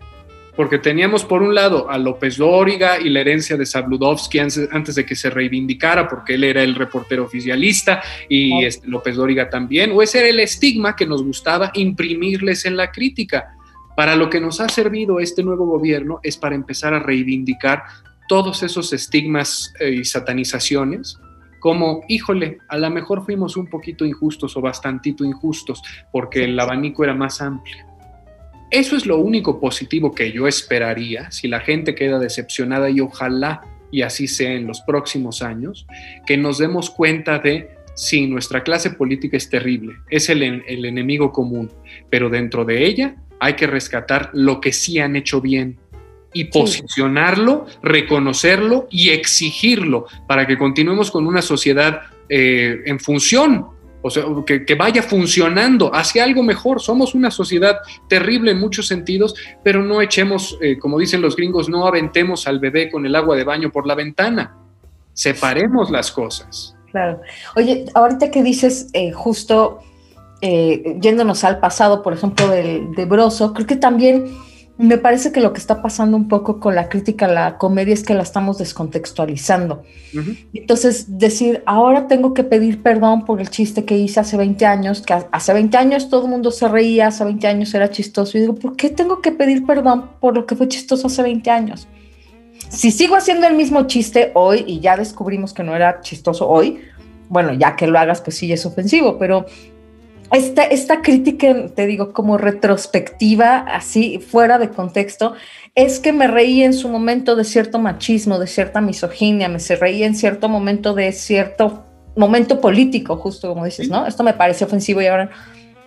[0.54, 5.06] porque teníamos por un lado a López Dóriga y la herencia de Sabludovsky antes, de
[5.06, 10.02] que se reivindicara, porque él era el reportero oficialista y este, López Dóriga también, o
[10.02, 13.54] ese era el estigma que nos gustaba imprimirles en la crítica.
[13.96, 17.84] Para lo que nos ha servido este nuevo gobierno es para empezar a reivindicar
[18.28, 21.18] todos esos estigmas eh, y satanizaciones
[21.60, 25.80] como, híjole, a lo mejor fuimos un poquito injustos o bastantito injustos
[26.10, 27.91] porque el abanico era más amplio
[28.72, 33.62] eso es lo único positivo que yo esperaría si la gente queda decepcionada y ojalá
[33.90, 35.86] y así sea en los próximos años,
[36.26, 41.30] que nos demos cuenta de si nuestra clase política es terrible, es el, el enemigo
[41.30, 41.70] común,
[42.08, 45.78] pero dentro de ella hay que rescatar lo que sí han hecho bien
[46.32, 53.66] y posicionarlo, reconocerlo y exigirlo para que continuemos con una sociedad eh, en función
[54.02, 56.80] o sea, que, vaya funcionando hacia algo mejor.
[56.80, 57.78] Somos una sociedad
[58.08, 62.58] terrible en muchos sentidos, pero no echemos, eh, como dicen los gringos, no aventemos al
[62.58, 64.56] bebé con el agua de baño por la ventana.
[65.12, 66.76] Separemos las cosas.
[66.90, 67.20] Claro.
[67.56, 69.80] Oye, ahorita que dices eh, justo
[70.42, 74.24] eh, yéndonos al pasado, por ejemplo, del, de Broso, creo que también
[74.78, 77.92] me parece que lo que está pasando un poco con la crítica a la comedia
[77.92, 79.82] es que la estamos descontextualizando.
[80.54, 85.02] Entonces, decir, ahora tengo que pedir perdón por el chiste que hice hace 20 años,
[85.02, 88.38] que hace 20 años todo el mundo se reía, hace 20 años era chistoso.
[88.38, 91.50] Y digo, ¿por qué tengo que pedir perdón por lo que fue chistoso hace 20
[91.50, 91.86] años?
[92.70, 96.80] Si sigo haciendo el mismo chiste hoy y ya descubrimos que no era chistoso hoy,
[97.28, 99.46] bueno, ya que lo hagas, pues sí es ofensivo, pero
[100.32, 105.34] esta, esta crítica, te digo, como retrospectiva, así fuera de contexto,
[105.74, 109.76] es que me reí en su momento de cierto machismo, de cierta misoginia, me se
[109.76, 111.84] reí en cierto momento de cierto
[112.16, 114.06] momento político, justo como dices, ¿no?
[114.06, 115.30] Esto me parece ofensivo y ahora,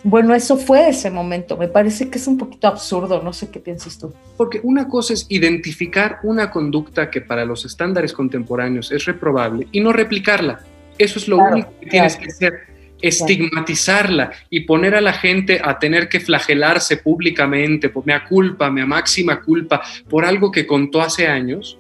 [0.04, 1.58] bueno, eso fue ese momento.
[1.58, 4.14] Me parece que es un poquito absurdo, no sé qué piensas tú.
[4.38, 9.80] Porque una cosa es identificar una conducta que para los estándares contemporáneos es reprobable y
[9.80, 10.60] no replicarla.
[10.98, 15.78] Eso es lo único que tienes que hacer estigmatizarla y poner a la gente a
[15.80, 21.28] tener que flagelarse públicamente, por mea culpa, mea máxima culpa, por algo que contó hace
[21.28, 21.78] años,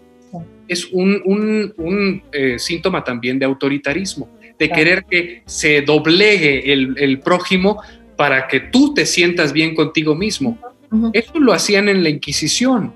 [0.67, 7.81] es un, eh, síntoma también de autoritarismo, de querer que se doblegue el, prójimo
[8.15, 10.57] para que tú te sientas bien contigo mismo.
[11.13, 12.93] Eso lo hacían en la Inquisición.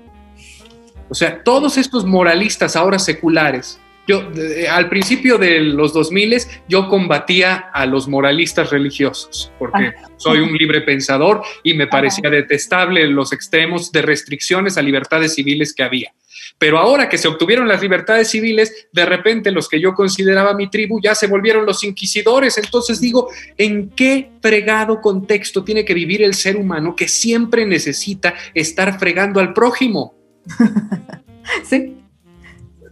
[1.08, 3.79] O sea, todos estos moralistas ahora seculares
[4.10, 4.28] Yo,
[4.72, 6.38] al principio de los 2000
[6.68, 13.06] yo combatía a los moralistas religiosos, porque soy un libre pensador y me parecía detestable
[13.06, 16.12] los extremos de restricciones a libertades civiles que había.
[16.58, 20.68] Pero ahora que se obtuvieron las libertades civiles, de repente los que yo consideraba mi
[20.68, 22.58] tribu ya se volvieron los inquisidores.
[22.58, 28.34] Entonces digo, ¿en qué fregado contexto tiene que vivir el ser humano que siempre necesita
[28.54, 30.16] estar fregando al prójimo?
[31.62, 31.96] sí.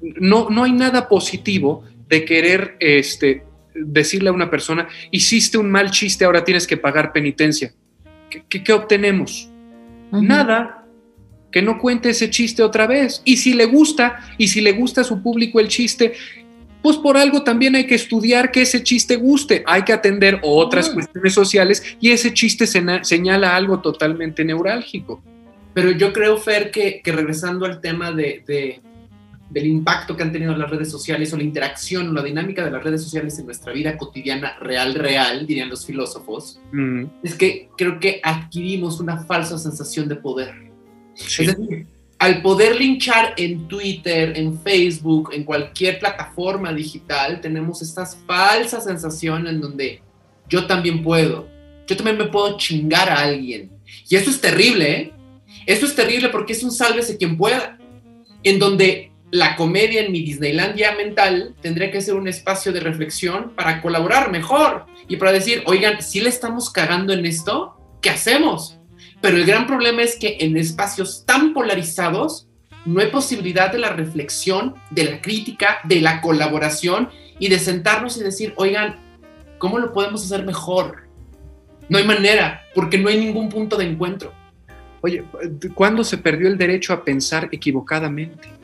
[0.03, 3.45] No, no hay nada positivo de querer este,
[3.75, 7.73] decirle a una persona, hiciste un mal chiste, ahora tienes que pagar penitencia.
[8.49, 9.51] ¿Qué, obtenemos?
[10.11, 10.87] Nada,
[11.51, 13.23] que no cuente ese chiste otra vez.
[13.25, 16.13] Y si le gusta, y si le gusta a su público el chiste,
[16.83, 20.91] pues por algo también hay que estudiar que ese chiste guste, hay que atender otras
[20.91, 25.23] cuestiones sociales y ese chiste señala algo totalmente neurálgico.
[25.75, 28.81] Pero yo creo, Fer, que, regresando al tema de,
[29.51, 32.83] del impacto que han tenido las redes sociales o la interacción, la dinámica de las
[32.83, 37.05] redes sociales en nuestra vida cotidiana, real, real, dirían los filósofos, mm.
[37.23, 40.69] es que creo que adquirimos una falsa sensación de poder
[41.19, 41.87] es decir,
[42.19, 49.53] al poder linchar en Twitter, en Facebook, en cualquier plataforma digital, tenemos estas falsas sensaciones
[49.53, 50.03] en donde
[50.49, 51.49] yo también puedo,
[51.87, 53.71] yo también me puedo chingar a alguien.
[54.09, 55.13] Y eso es terrible, ¿eh?
[55.67, 57.79] Eso es terrible porque es un sálvese quien pueda,
[58.43, 63.53] en donde la comedia en mi Disneylandia mental tendría que ser un espacio de reflexión
[63.55, 68.79] para colaborar mejor y para decir, oigan, si le estamos cagando en esto, ¿qué hacemos?
[69.21, 72.49] Pero el gran problema es que en espacios tan polarizados
[72.85, 78.17] no hay posibilidad de la reflexión, de la crítica, de la colaboración y de sentarnos
[78.17, 78.97] y decir, oigan,
[79.59, 81.09] ¿cómo lo podemos hacer mejor?
[81.89, 84.33] No hay manera, porque no hay ningún punto de encuentro.
[85.01, 85.25] Oye,
[85.75, 88.58] ¿cuándo se perdió el derecho a pensar equivocadamente?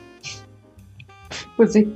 [1.55, 1.87] Pues sí.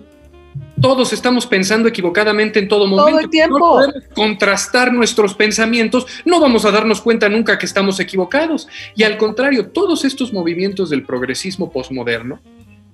[0.82, 3.12] Todos estamos pensando equivocadamente en todo momento.
[3.12, 3.60] Todo el tiempo.
[3.60, 8.68] No podemos contrastar nuestros pensamientos, no vamos a darnos cuenta nunca que estamos equivocados.
[8.96, 12.40] Y al contrario, todos estos movimientos del progresismo posmoderno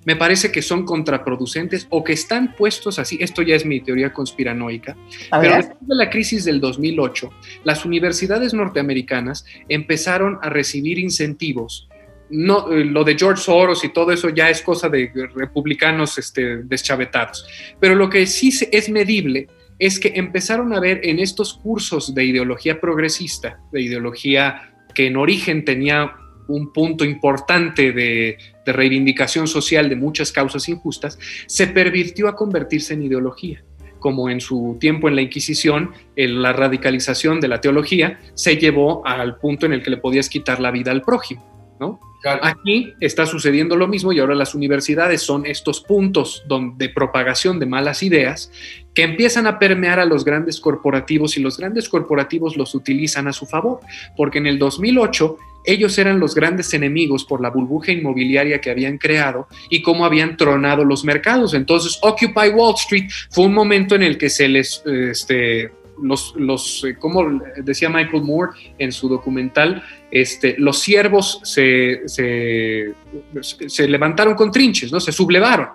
[0.06, 3.18] me parece que son contraproducentes o que están puestos así.
[3.20, 4.96] Esto ya es mi teoría conspiranoica.
[5.40, 7.30] Pero después de la crisis del 2008,
[7.64, 11.88] las universidades norteamericanas empezaron a recibir incentivos
[12.30, 16.62] no, eh, lo de George Soros y todo eso ya es cosa de republicanos este,
[16.64, 17.46] deschavetados.
[17.80, 19.48] Pero lo que sí es medible
[19.78, 25.16] es que empezaron a ver en estos cursos de ideología progresista, de ideología que en
[25.16, 26.12] origen tenía
[26.48, 33.04] un punto importante de, reivindicación social de muchas causas injustas, se pervirtió a convertirse en
[33.04, 33.62] ideología
[34.00, 39.38] como en su tiempo en la Inquisición, la radicalización de la teología se llevó al
[39.38, 41.76] punto en el que le podías quitar la vida al prójimo.
[41.80, 42.00] ¿no?
[42.26, 46.44] Aquí está sucediendo lo mismo y ahora las universidades son estos puntos
[46.76, 48.50] de propagación de malas ideas
[48.94, 53.32] que empiezan a permear a los grandes corporativos y los grandes corporativos los utilizan a
[53.32, 53.80] su favor,
[54.16, 58.98] porque en el 2008 ellos eran los grandes enemigos por la burbuja inmobiliaria que habían
[58.98, 61.54] creado y cómo habían tronado los mercados.
[61.54, 65.72] Entonces, Occupy Wall Street fue un momento en el que se les este,
[66.02, 73.88] los, los eh, como decía Michael Moore en su documental, este, los siervos se, se,
[73.88, 75.00] levantaron con trinches, ¿no?
[75.00, 75.68] se sublevaron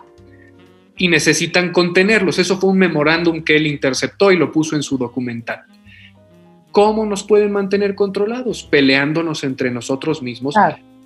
[0.98, 2.40] y necesitan contenerlos.
[2.40, 5.62] Eso fue un memorándum que él interceptó y lo puso en su documental.
[6.72, 8.64] ¿Cómo nos pueden mantener controlados?
[8.64, 10.56] Peleándonos entre nosotros mismos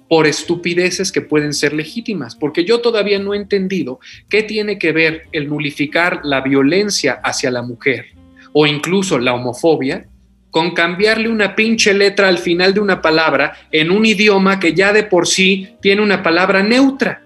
[0.08, 4.00] por estupideces que pueden ser legítimas, porque yo todavía no he entendido
[4.30, 8.16] qué tiene que ver el nulificar la violencia hacia la mujer
[8.58, 10.08] o incluso la homofobia,
[10.50, 14.94] con cambiarle una pinche letra al final de una palabra en un idioma que ya
[14.94, 17.22] de por sí tiene una palabra neutra.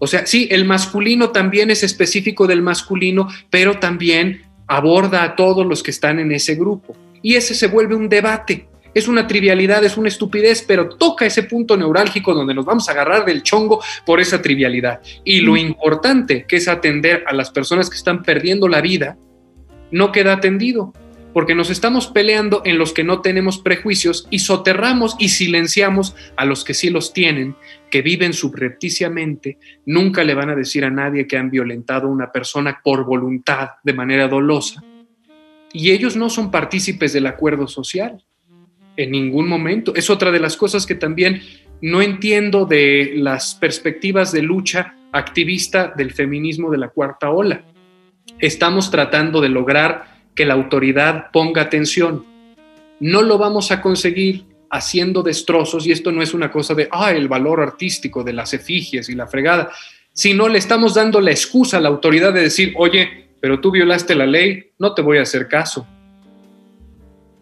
[0.00, 5.64] O sea, sí, el masculino también es específico del masculino, pero también aborda a todos
[5.64, 6.96] los que están en ese grupo.
[7.22, 8.68] Y ese se vuelve un debate.
[8.92, 12.92] Es una trivialidad, es una estupidez, pero toca ese punto neurálgico donde nos vamos a
[12.92, 15.00] agarrar del chongo por esa trivialidad.
[15.24, 15.58] Y lo mm.
[15.58, 19.16] importante que es atender a las personas que están perdiendo la vida,
[19.90, 20.92] no queda atendido,
[21.32, 26.44] porque nos estamos peleando en los que no tenemos prejuicios y soterramos y silenciamos a
[26.44, 27.54] los que sí los tienen,
[27.90, 32.32] que viven subrepticiamente, nunca le van a decir a nadie que han violentado a una
[32.32, 34.82] persona por voluntad, de manera dolosa.
[35.72, 38.24] Y ellos no son partícipes del acuerdo social,
[38.96, 39.94] en ningún momento.
[39.94, 41.42] Es otra de las cosas que también
[41.80, 47.64] no entiendo de las perspectivas de lucha activista del feminismo de la cuarta ola
[48.40, 52.24] estamos tratando de lograr que la autoridad ponga atención.
[52.98, 57.10] No lo vamos a conseguir haciendo destrozos, y esto no es una cosa de, ah,
[57.10, 59.70] el valor artístico de las efigies y la fregada.
[60.12, 64.14] sino le estamos dando la excusa a la autoridad de decir, oye, pero tú violaste
[64.14, 65.86] la ley, no te voy a hacer caso.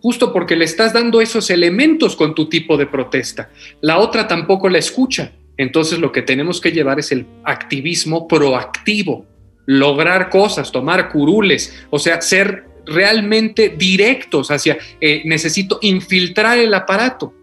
[0.01, 3.51] Justo porque le estás dando esos elementos con tu tipo de protesta.
[3.81, 5.33] La otra tampoco la escucha.
[5.57, 9.27] Entonces lo que tenemos que llevar es el activismo proactivo,
[9.69, 17.35] lograr cosas, tomar curules, o sea, ser realmente directos hacia, eh, necesito infiltrar el aparato.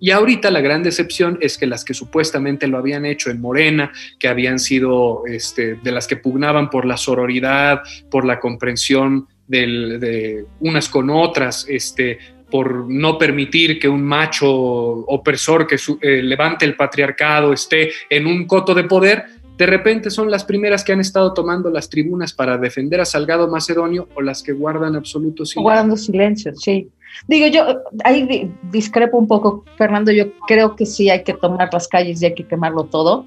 [0.00, 3.92] Y ahorita la gran decepción es que las que supuestamente lo habían hecho en Morena,
[4.18, 10.44] que habían sido este, de las que pugnaban por la sororidad, por la comprensión de
[10.58, 12.18] unas con otras, este,
[12.54, 18.46] por no permitir que un macho opresor que eh, levante el patriarcado esté en un
[18.46, 19.24] coto de poder,
[19.56, 23.48] de repente son las primeras que han estado tomando las tribunas para defender a Salgado
[23.48, 25.62] Macedonio o las que guardan absoluto silencio.
[25.62, 26.88] Guardando silencio, sí.
[27.28, 31.86] Digo, yo ahí discrepo un poco, Fernando, yo creo que sí hay que tomar las
[31.86, 33.26] calles y hay que quemarlo todo,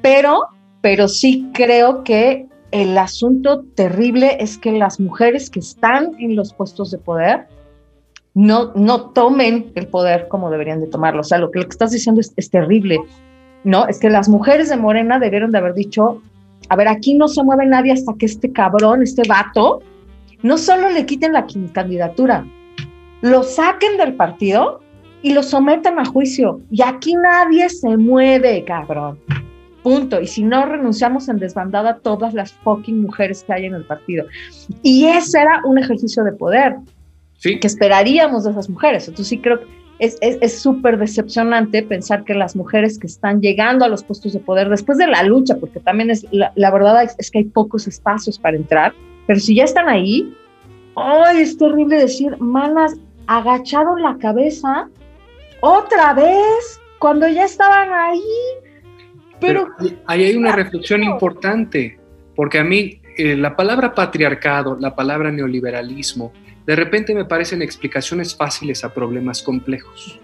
[0.00, 0.44] pero,
[0.80, 6.52] pero sí creo que el asunto terrible es que las mujeres que están en los
[6.52, 7.48] puestos de poder
[8.34, 11.22] no, no tomen el poder como deberían de tomarlo.
[11.22, 12.98] O sea, lo que, lo que estás diciendo es, es terrible.
[13.66, 13.86] ¿No?
[13.88, 16.22] Es que las mujeres de Morena debieron de haber dicho,
[16.68, 19.82] a ver, aquí no se mueve nadie hasta que este cabrón, este vato,
[20.42, 22.46] no solo le quiten la candidatura,
[23.22, 24.80] lo saquen del partido
[25.20, 26.60] y lo sometan a juicio.
[26.70, 29.18] Y aquí nadie se mueve, cabrón.
[29.82, 30.20] Punto.
[30.20, 34.26] Y si no, renunciamos en desbandada todas las fucking mujeres que hay en el partido.
[34.82, 36.76] Y ese era un ejercicio de poder
[37.38, 37.58] ¿Sí?
[37.58, 39.08] que esperaríamos de esas mujeres.
[39.08, 39.66] Entonces sí creo que
[39.98, 44.40] es súper es, decepcionante pensar que las mujeres que están llegando a los puestos de
[44.40, 48.38] poder después de la lucha, porque también es la, verdad es, que hay pocos espacios
[48.38, 48.94] para entrar,
[49.26, 50.34] pero si ya están ahí,
[50.96, 51.40] ¡ay!
[51.40, 54.88] Es terrible decir, manas, agacharon la cabeza
[55.60, 58.20] otra vez cuando ya estaban ahí.
[59.40, 59.68] Pero,
[60.06, 61.98] ahí hay una reflexión importante,
[62.34, 66.32] porque a mí eh, la palabra patriarcado, la palabra neoliberalismo,
[66.66, 70.18] de repente me parecen explicaciones fáciles a problemas complejos.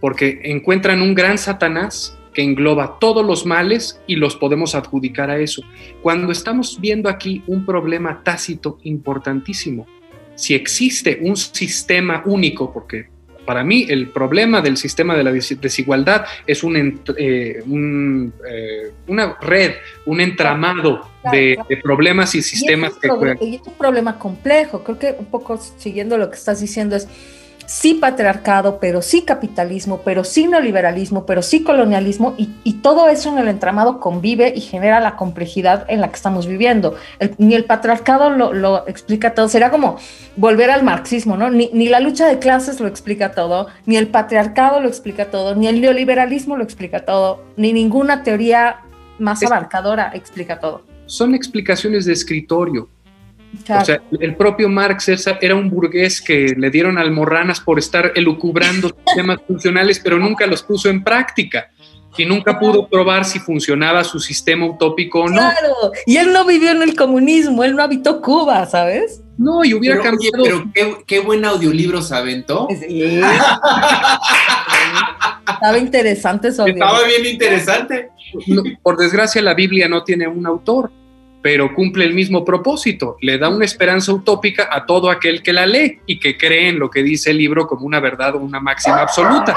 [0.00, 5.38] Porque encuentran un gran Satanás que engloba todos los males y los podemos adjudicar a
[5.38, 5.62] eso.
[6.02, 9.86] Cuando estamos viendo aquí un problema tácito importantísimo,
[10.34, 13.08] si existe un sistema único, porque
[13.44, 16.76] para mí el problema del sistema de la desigualdad es un,
[17.16, 19.74] eh, eh, una red,
[20.06, 23.08] un entramado de, problemas y sistemas que...
[23.40, 27.08] Y es un problema complejo, creo que un poco siguiendo lo que estás diciendo es
[27.72, 32.48] sí patriarcado, pero sí capitalismo, pero sí neoliberalismo, pero sí colonialismo, y,
[32.82, 36.96] todo eso en el entramado convive y genera la complejidad en la que estamos viviendo.
[37.38, 39.96] ni el patriarcado lo, explica todo, será como
[40.36, 41.48] volver al marxismo, ¿no?
[41.48, 45.54] Ni, ni, la lucha de clases lo explica todo, ni el patriarcado lo explica todo,
[45.54, 48.80] ni el neoliberalismo lo explica todo, ni ninguna teoría
[49.18, 50.82] más abarcadora explica todo.
[51.06, 52.88] Son explicaciones de escritorio,
[53.68, 55.08] o sea, el propio Marx
[55.40, 60.62] era un burgués que le dieron almorranas por estar elucubrando sistemas funcionales, pero nunca los
[60.62, 61.70] puso en práctica
[62.16, 65.36] y nunca pudo probar si funcionaba su sistema utópico o no.
[65.36, 69.22] Claro, y él no vivió en el comunismo, él no habitó Cuba, ¿sabes?
[69.38, 70.44] No, y hubiera cambiado.
[70.74, 72.68] pero qué, buen audiolibro se aventó.
[72.68, 73.20] Sí.
[75.54, 76.66] Estaba interesante eso.
[76.66, 78.10] Estaba bien interesante.
[78.82, 80.92] por desgracia, la Biblia no tiene un autor
[81.42, 85.66] pero cumple el mismo propósito, le da una esperanza utópica a todo aquel que la
[85.66, 88.60] lee y que cree en lo que dice el libro como una verdad o una
[88.60, 89.56] máxima absoluta.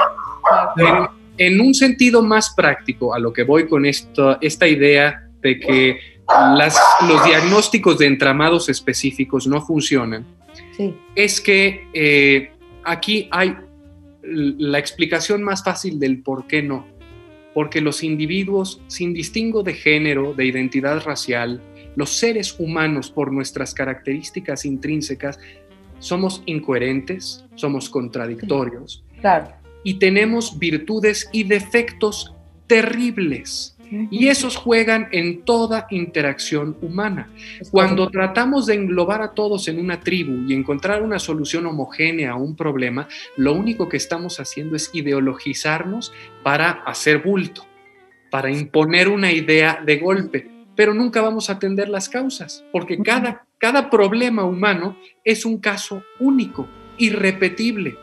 [1.38, 6.00] En, un sentido más práctico, a lo que voy con esto, esta idea de que
[7.08, 10.26] los diagnósticos de entramados específicos no funcionan,
[11.16, 12.52] es que eh,
[12.84, 13.56] aquí hay
[14.24, 16.88] la explicación más fácil del por qué no.
[17.54, 21.62] Porque los individuos, sin distingo de género, de identidad racial,
[21.96, 25.40] los seres humanos, por nuestras características intrínsecas,
[26.00, 29.04] somos incoherentes, somos contradictorios.
[29.84, 32.34] Y tenemos virtudes y defectos
[32.68, 33.76] terribles.
[34.10, 37.30] Y esos juegan en toda interacción humana.
[37.72, 42.36] Cuando tratamos de englobar a todos en una tribu y encontrar una solución homogénea a
[42.36, 46.12] un problema, lo único que estamos haciendo es ideologizarnos
[46.44, 47.66] para hacer bulto,
[48.32, 53.46] para imponer una idea de golpe pero nunca vamos a atender las causas, porque cada,
[53.58, 56.68] cada problema humano es un caso único,
[56.98, 57.98] irrepetible.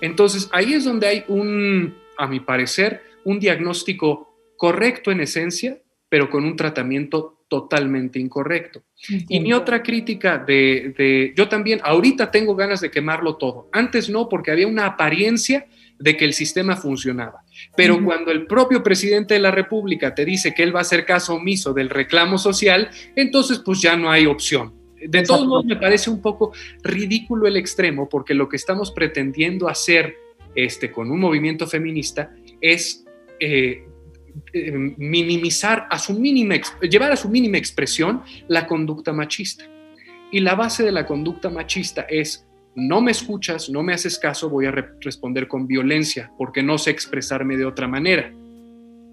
[0.00, 5.78] Entonces, ahí es donde hay un, a mi parecer, un diagnóstico correcto en esencia,
[6.08, 8.82] pero con un tratamiento totalmente incorrecto.
[9.08, 13.68] Y mi otra crítica de, de, yo también, ahorita tengo ganas de quemarlo todo.
[13.72, 15.66] Antes no, porque había una apariencia
[15.98, 17.42] de que el sistema funcionaba.
[17.76, 21.04] Pero cuando el propio presidente de la República te dice que él va a hacer
[21.04, 24.74] caso omiso del reclamo social, entonces pues ya no hay opción.
[25.00, 26.52] De todos modos, me parece un poco
[26.82, 30.16] ridículo el extremo, porque lo que estamos pretendiendo hacer
[30.54, 33.04] este, con un movimiento feminista es
[33.38, 33.84] eh,
[34.52, 39.64] eh, minimizar a su mínima, llevar a su mínima expresión la conducta machista.
[40.32, 44.50] Y la base de la conducta machista es no me escuchas, no me haces caso,
[44.50, 48.30] voy a responder con violencia porque no sé expresarme de otra manera.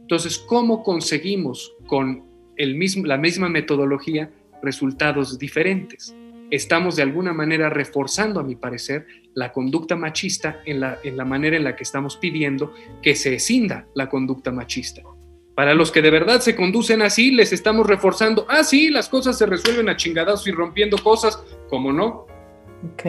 [0.02, 2.26] Entonces, ¿cómo conseguimos con
[2.58, 4.30] el mismo, la misma metodología
[4.62, 6.14] resultados diferentes?
[6.52, 11.24] Estamos de alguna manera reforzando, a mi parecer, la conducta machista en la, en la
[11.24, 15.02] manera en la que estamos pidiendo que se escinda la conducta machista.
[15.56, 19.38] Para los que de verdad se conducen así, les estamos reforzando, ah, sí, las cosas
[19.38, 22.28] se resuelven a chingadazos y rompiendo cosas, ¿cómo no?
[22.86, 23.06] Ok,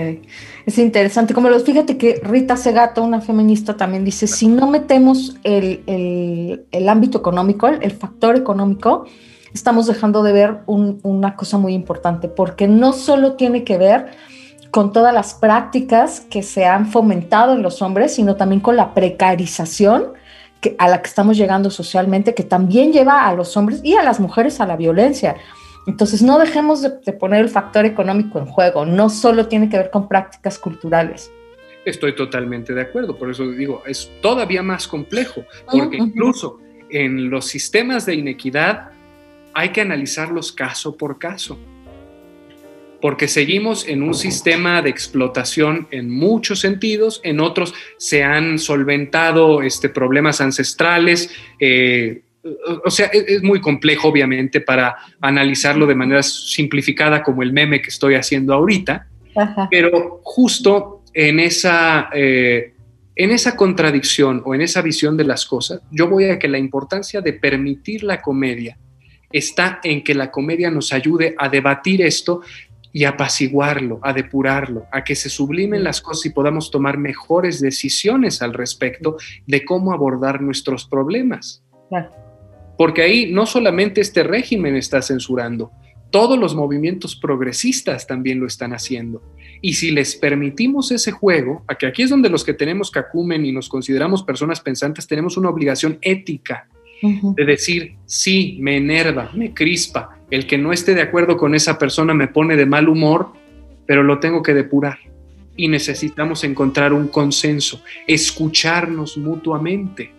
[0.67, 1.35] es interesante.
[1.35, 7.19] Como los, fíjate que Rita Segato, una feminista, también dice, si no metemos el, ámbito
[7.19, 9.05] económico, el, factor económico,
[9.53, 14.13] estamos dejando de ver una cosa muy importante, porque no solo tiene que ver
[14.71, 18.95] con todas las prácticas que se han fomentado en los hombres, sino también con la
[18.95, 20.13] precarización
[20.79, 24.21] a la que estamos llegando socialmente, que también lleva a los hombres y a las
[24.21, 25.37] mujeres a la violencia.
[25.86, 29.90] Entonces, no dejemos de, poner el factor económico en juego, no solo tiene que ver
[29.90, 31.31] con prácticas culturales.
[31.85, 36.59] Estoy totalmente de acuerdo, por eso digo, es todavía más complejo, porque incluso
[36.89, 38.90] en los sistemas de inequidad
[39.52, 41.59] hay que analizarlos caso por caso,
[43.02, 49.61] porque seguimos en un sistema de explotación en muchos sentidos, en otros se han solventado
[49.61, 51.31] este, problemas ancestrales,
[51.61, 52.23] eh,
[52.85, 57.89] o sea, es, muy complejo, obviamente, para analizarlo de manera simplificada como el meme que
[57.89, 59.07] estoy haciendo ahorita,
[59.71, 62.75] pero justo en esa, eh,
[63.16, 66.59] en esa contradicción o en esa visión de las cosas, yo voy a que la
[66.59, 68.79] importancia de permitir la comedia
[69.33, 72.43] está en que la comedia nos ayude a debatir esto
[72.93, 78.41] y apaciguarlo, a depurarlo, a que se sublimen las cosas y podamos tomar mejores decisiones
[78.41, 79.16] al respecto
[79.47, 81.65] de cómo abordar nuestros problemas.
[82.77, 85.71] Porque ahí no solamente este régimen está censurando,
[86.15, 89.21] todos los movimientos progresistas también lo están haciendo.
[89.61, 93.45] Y si les permitimos ese juego, a que aquí es donde los que tenemos cacumen
[93.45, 96.69] y nos consideramos personas pensantes tenemos una obligación ética
[97.03, 101.79] de decir, sí, me enerva, me crispa, el que no esté de acuerdo con esa
[101.79, 103.33] persona me pone de mal humor,
[103.85, 104.99] pero lo tengo que depurar.
[105.57, 110.13] Y necesitamos encontrar un consenso, escucharnos mutuamente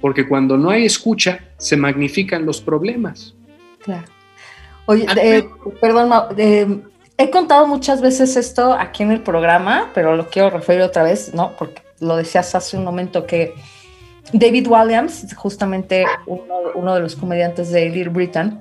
[0.00, 3.34] porque cuando no hay escucha, se magnifican los problemas.
[3.82, 4.04] Claro.
[4.86, 5.48] Oye, eh,
[5.80, 6.80] perdón, eh,
[7.16, 11.34] he contado muchas veces esto aquí en el programa, pero lo quiero referir otra vez,
[11.34, 11.52] ¿no?
[11.58, 13.54] Porque lo decías hace un momento que
[14.32, 18.58] David Williams, justamente uno, de los comediantes de Little Britain,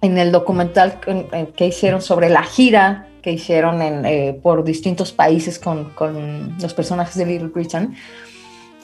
[0.00, 1.00] en el documental
[1.56, 6.72] que, hicieron sobre la gira que hicieron en, eh, por distintos países con, con los
[6.74, 7.94] personajes de Little Britain,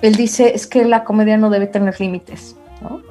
[0.05, 3.03] él dice es que la comedia no debe tener límites, ¿no?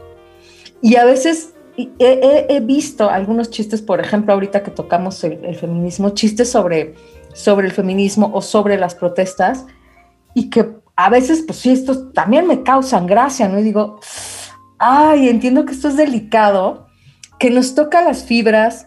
[0.81, 6.51] Y a veces he, visto algunos chistes, por ejemplo, ahorita que tocamos el, feminismo, chistes
[6.51, 6.93] sobre,
[7.33, 9.65] sobre el feminismo o sobre las protestas,
[10.35, 13.59] y que a veces, pues sí, estos también me causan gracia, ¿no?
[13.59, 13.99] Y digo,
[14.77, 16.87] ay, entiendo que esto es delicado,
[17.39, 18.85] que nos toca las fibras,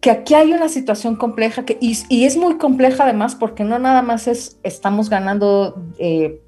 [0.00, 4.02] que aquí hay una situación compleja, que, y, es muy compleja además porque no nada
[4.02, 6.40] más es, estamos ganando eh,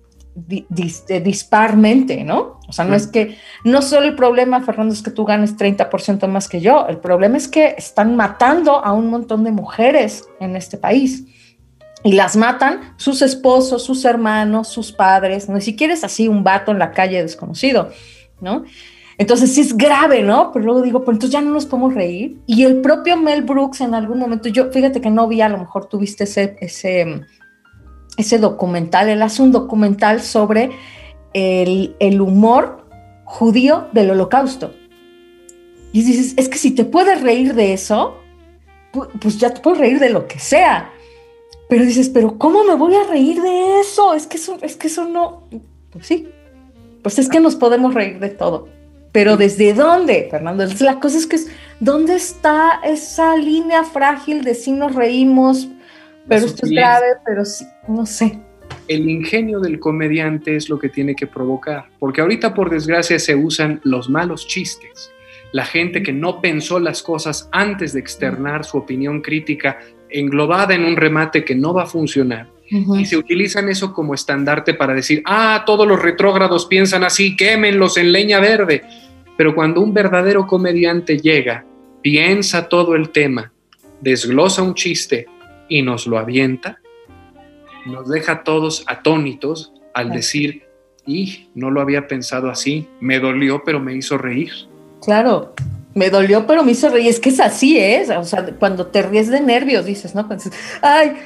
[0.50, 2.60] eh, disparmente, ¿no?
[2.68, 6.26] O sea, no es que, no solo el problema, Fernando, es que tú ganes 30%
[6.28, 10.54] más que yo, el problema es que están matando a un montón de mujeres en
[10.56, 11.24] este país.
[12.04, 16.70] Y las matan sus esposos, sus hermanos, sus padres, ni siquiera es así un vato
[16.70, 17.90] en la calle desconocido,
[18.40, 18.64] ¿no?
[19.18, 20.52] Entonces sí es grave, ¿no?
[20.52, 22.38] Pero luego digo, pues entonces ya no nos podemos reír.
[22.46, 25.56] Y el propio Mel Brooks en algún momento, yo fíjate que no vi, a lo
[25.56, 27.22] mejor tuviste ese, ese
[28.16, 30.70] ese documental, él hace un documental sobre
[31.34, 32.84] el, humor
[33.24, 34.72] judío del holocausto.
[35.93, 38.16] Y dices, es que si te puedes reír de eso,
[39.20, 40.90] pues ya te puedes reír de lo que sea.
[41.68, 44.14] Pero dices, pero ¿cómo me voy a reír de eso?
[44.14, 45.44] Es que eso, es que eso no.
[45.90, 46.28] Pues sí.
[47.02, 48.68] Pues es que nos podemos reír de todo.
[49.12, 50.66] Pero ¿desde dónde, Fernando?
[50.80, 51.48] La cosa es que es,
[51.80, 55.68] ¿dónde está esa línea frágil de si nos reímos,
[56.28, 58.38] pero esto es grave, pero sí, no sé.
[58.88, 63.34] El ingenio del comediante es lo que tiene que provocar, porque ahorita por desgracia se
[63.34, 65.12] usan los malos chistes.
[65.52, 69.78] La gente que no pensó las cosas antes de externar su opinión crítica
[70.08, 72.48] englobada en un remate que no va a funcionar.
[72.68, 77.96] y se utilizan eso como estandarte para decir, ah, todos los retrógrados piensan así, quémenlos
[77.96, 78.82] en leña verde.
[79.36, 81.64] Pero cuando un verdadero comediante llega,
[82.02, 83.52] piensa todo el tema,
[84.00, 85.28] desglosa un chiste
[85.68, 86.78] y nos lo avienta,
[87.86, 90.64] nos deja a todos atónitos al decir,
[91.06, 94.51] y no lo había pensado así, me dolió, pero me hizo reír.
[95.02, 95.55] Claro,
[95.94, 97.09] me dolió, pero me hizo reír.
[97.09, 98.05] Es que es así, ¿eh?
[98.18, 100.28] O sea, cuando te ríes de nervios, dices, ¿no?
[100.82, 101.16] ay,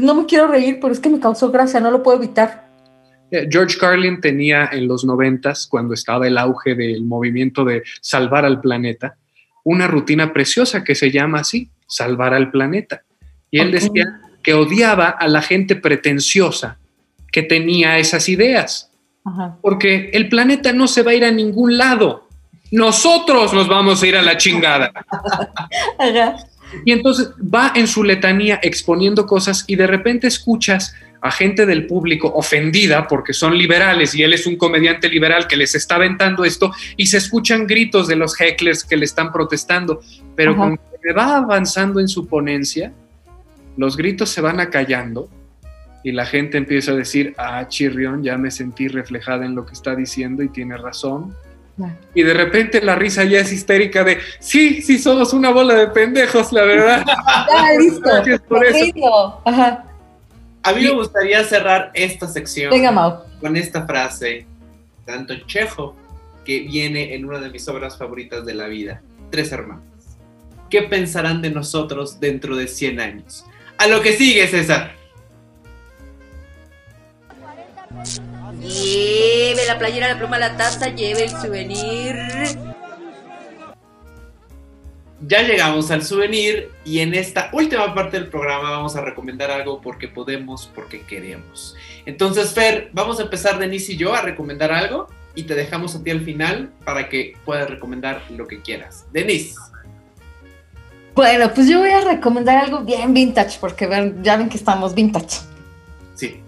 [0.00, 2.66] no me quiero reír, pero es que me causó gracia, no lo puedo evitar.
[3.30, 8.44] Eh, George Carlin tenía en los noventas, cuando estaba el auge del movimiento de salvar
[8.44, 9.16] al planeta,
[9.64, 13.02] una rutina preciosa que se llama así, salvar al planeta.
[13.50, 16.78] Y él decía que odiaba a la gente pretenciosa
[17.32, 18.90] que tenía esas ideas,
[19.60, 22.28] porque el planeta no se va a ir a ningún lado.
[22.70, 24.92] Nosotros nos vamos a ir a la chingada.
[26.84, 30.94] Y entonces va en su letanía exponiendo cosas y de repente escuchas
[31.26, 35.56] a gente del público ofendida porque son liberales y él es un comediante liberal que
[35.56, 40.00] les está aventando esto y se escuchan gritos de los hecklers que le están protestando,
[40.34, 40.80] pero cuando
[41.16, 42.92] va avanzando en su ponencia,
[43.76, 45.28] los gritos se van acallando
[46.02, 49.72] y la gente empieza a decir, ah, Chirrión, ya me sentí reflejada en lo que
[49.72, 51.34] está diciendo y tiene razón.
[52.14, 55.88] Y de repente la risa ya es histérica de, sí, sí, somos una bola de
[55.88, 57.04] pendejos, la verdad.
[57.52, 58.44] Ya, listo.
[58.48, 59.42] Por eso.
[60.66, 62.72] A mí me gustaría cerrar esta sección
[63.40, 64.46] con esta frase,
[65.04, 65.94] tanto Chejo,
[66.44, 69.84] que viene en una de mis obras favoritas de la vida, Tres Hermanos.
[70.68, 73.44] ¿Qué pensarán de nosotros dentro de 100 años?
[73.78, 74.96] A lo que sigue, César.
[78.60, 82.16] Lleve la playera, la pluma, la taza, lleve el souvenir.
[85.20, 89.80] Ya llegamos al souvenir y en esta última parte del programa vamos a recomendar algo
[89.80, 91.74] porque podemos, porque queremos.
[92.04, 96.02] Entonces, Fer, vamos a empezar Denise y yo a recomendar algo y te dejamos a
[96.02, 99.06] ti al final para que puedas recomendar lo que quieras.
[99.12, 99.54] Denise.
[101.14, 103.88] Bueno, pues yo voy a recomendar algo bien vintage porque
[104.22, 105.38] ya ven que estamos vintage.
[106.14, 106.42] Sí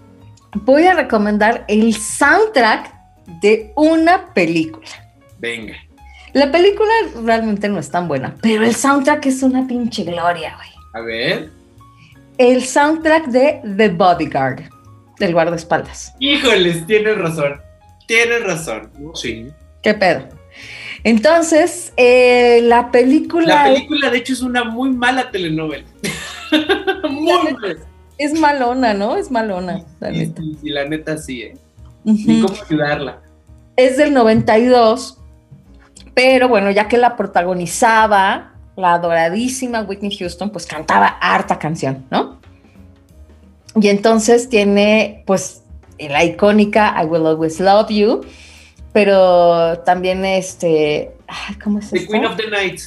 [0.53, 2.93] voy a recomendar el soundtrack
[3.41, 4.87] de una película.
[5.37, 5.75] Venga.
[6.33, 6.91] La película
[7.23, 10.69] realmente no es tan buena, pero el soundtrack es una pinche gloria, güey.
[10.93, 11.49] A ver.
[12.37, 14.63] El soundtrack de The Bodyguard,
[15.19, 16.13] del guardaespaldas.
[16.19, 17.59] Híjoles, tienes razón.
[18.07, 18.91] Tienes razón.
[19.15, 19.49] Sí.
[19.83, 20.27] ¿Qué pedo?
[21.03, 23.63] Entonces, eh, la película.
[23.63, 25.85] La película, de hecho, es una muy mala telenovela.
[27.09, 27.75] muy mala
[28.19, 29.15] es malona, ¿no?
[29.15, 30.41] Es malona, la neta.
[30.61, 31.57] Sí, la neta sí, ¿eh?
[32.03, 33.21] Ni cómo ayudarla.
[33.77, 35.18] Es del 92,
[36.13, 42.39] pero bueno, ya que la protagonizaba la adoradísima Whitney Houston, pues cantaba harta canción, ¿no?
[43.75, 45.63] Y entonces tiene, pues,
[45.99, 48.21] la icónica I Will Always Love You,
[48.93, 51.11] pero también este,
[51.63, 52.79] ¿cómo es The Queen of the Night.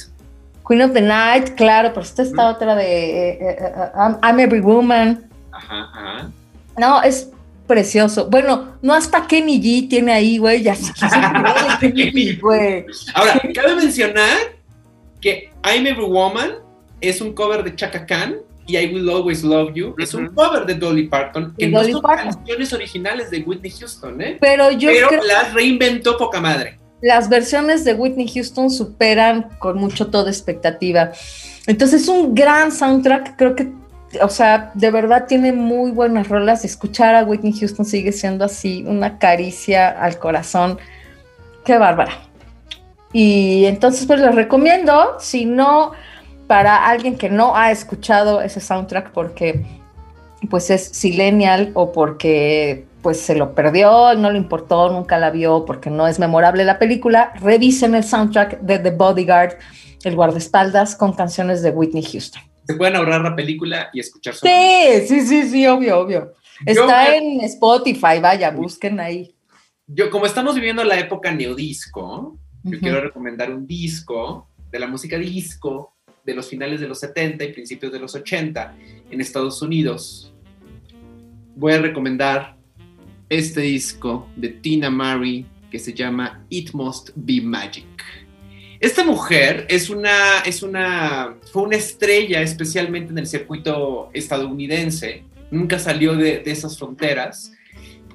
[0.67, 4.61] Queen of the Night, claro, pero esta está otra de eh, eh, eh, I'm Every
[4.61, 5.29] Woman.
[5.51, 6.31] Ajá, ajá.
[6.77, 7.29] No, es
[7.73, 8.29] precioso.
[8.29, 10.75] Bueno, no hasta Kenny G tiene ahí, güey, ya
[12.41, 12.85] güey.
[13.15, 14.37] Ahora, cabe mencionar
[15.19, 16.51] que I'm Every Woman
[17.01, 18.35] es un cover de Chaka Khan
[18.67, 22.01] y I Will Always Love You es un cover de Dolly Parton, que no son
[22.01, 24.37] canciones originales de Whitney Houston, ¿eh?
[24.39, 30.07] Pero yo Pero las reinventó poca madre las versiones de Whitney Houston superan con mucho
[30.07, 31.11] toda expectativa.
[31.67, 33.69] Entonces es un gran soundtrack, creo que,
[34.21, 36.65] o sea, de verdad tiene muy buenas rolas.
[36.65, 40.77] Escuchar a Whitney Houston sigue siendo así una caricia al corazón.
[41.65, 42.13] Qué bárbara.
[43.13, 45.91] Y entonces pues les recomiendo, si no,
[46.47, 49.63] para alguien que no ha escuchado ese soundtrack porque
[50.49, 55.65] pues es silenial o porque pues se lo perdió, no le importó, nunca la vio
[55.65, 59.57] porque no es memorable la película, revisen el soundtrack de The Bodyguard,
[60.03, 62.41] el guardaespaldas, con canciones de Whitney Houston.
[62.65, 66.33] Se pueden ahorrar la película y escuchar su Sí, sí, sí, sí, obvio, obvio.
[66.65, 69.33] Está en Spotify, vaya, busquen ahí.
[69.87, 75.17] Yo, como estamos viviendo la época neodisco, yo quiero recomendar un disco de la música
[75.17, 78.75] disco de los finales de los 70 y principios de los 80
[79.11, 80.33] en Estados Unidos.
[81.55, 82.55] Voy a recomendar
[83.29, 87.92] este disco de Tina Murray que se llama It Must Be Magic.
[88.83, 95.79] Esta mujer es una, es una, fue una estrella especialmente en el circuito estadounidense, nunca
[95.79, 97.53] salió de, esas fronteras.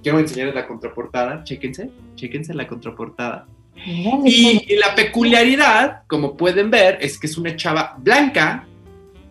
[0.02, 3.46] Quiero enseñarles la contraportada, chéquense, chéquense la contraportada.
[4.26, 8.66] Y, y la peculiaridad, como pueden ver, es que es una chava blanca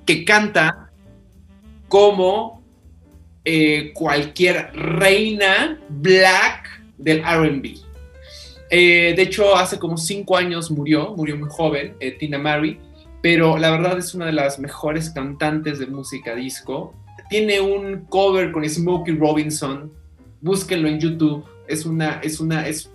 [0.07, 0.89] que canta
[1.87, 2.63] como
[3.45, 7.86] eh, cualquier reina black del RB.
[8.69, 12.79] Eh, de hecho, hace como cinco años murió, murió muy joven, eh, Tina Mary,
[13.21, 16.93] pero la verdad es una de las mejores cantantes de música disco.
[17.29, 19.91] Tiene un cover con Smokey Robinson,
[20.41, 22.91] búsquenlo en YouTube, es una, es una, es...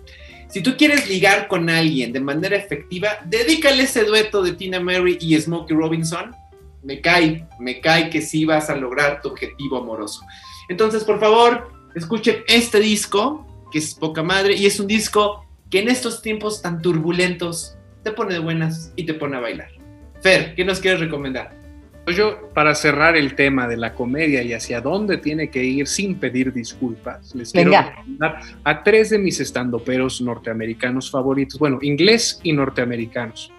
[0.47, 5.17] Si tú quieres ligar con alguien de manera efectiva, dedícale ese dueto de Tina Mary
[5.19, 6.35] y Smokey Robinson.
[6.83, 10.21] Me cae, me cae que sí vas a lograr tu objetivo amoroso.
[10.69, 15.43] Entonces, por favor, escuchen este disco, que es poca madre, y es un disco
[15.73, 19.69] que en estos tiempos tan turbulentos te pone de buenas y te pone a bailar.
[20.21, 21.49] Fer, ¿qué nos quieres recomendar?
[22.05, 25.87] Pues yo, para cerrar el tema de la comedia y hacia dónde tiene que ir
[25.87, 27.89] sin pedir disculpas, les quiero Venga.
[27.89, 33.51] recomendar a tres de mis estandoperos norteamericanos favoritos, bueno, inglés y norteamericanos,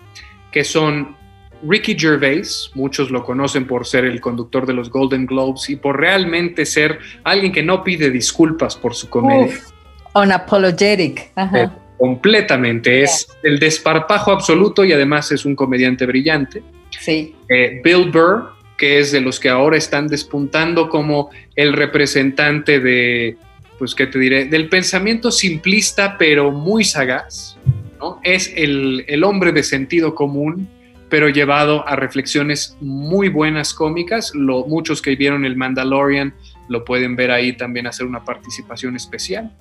[0.53, 1.17] que son
[1.65, 5.99] Ricky Gervais, muchos lo conocen por ser el conductor de los Golden Globes y por
[5.99, 9.47] realmente ser alguien que no pide disculpas por su comedia.
[9.47, 9.73] Uf,
[10.15, 11.33] unapologetic.
[11.35, 11.61] Ajá.
[11.61, 16.63] Eh, completamente, es el desparpajo absoluto y además es un comediante brillante.
[16.91, 17.35] Sí.
[17.49, 23.37] Eh, Bill Burr, que es de los que ahora están despuntando como el representante de,
[23.79, 24.47] pues, ¿qué te diré?
[24.47, 27.57] Del pensamiento simplista, pero muy sagaz.
[27.99, 28.21] ¿no?
[28.23, 30.69] Es el, el hombre de sentido común,
[31.09, 34.33] pero llevado a reflexiones muy buenas cómicas.
[34.35, 36.35] Lo, muchos que vieron el Mandalorian
[36.69, 39.53] lo pueden ver ahí también hacer una participación especial.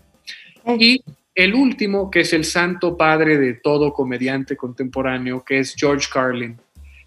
[0.80, 1.04] Y
[1.36, 6.58] el último, que es el santo padre de todo comediante contemporáneo, que es George Carlin.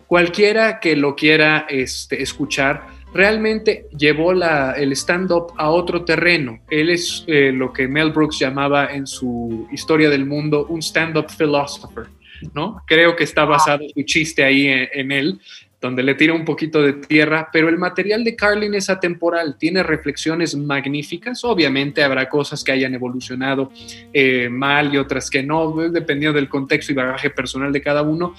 [0.07, 6.61] Cualquiera que lo quiera este, escuchar, realmente llevó la, el stand-up a otro terreno.
[6.71, 11.27] Él es eh, lo que Mel Brooks llamaba en su historia del mundo un stand-up
[11.31, 12.07] philosopher,
[12.55, 12.83] ¿no?
[12.87, 15.41] Creo que está basado su chiste ahí en, en él,
[15.81, 19.83] donde le tira un poquito de tierra, pero el material de Carlin es atemporal, tiene
[19.83, 23.71] reflexiones magníficas, obviamente habrá cosas que hayan evolucionado
[24.13, 28.35] eh, mal y otras que no, dependiendo del contexto y bagaje personal de cada uno,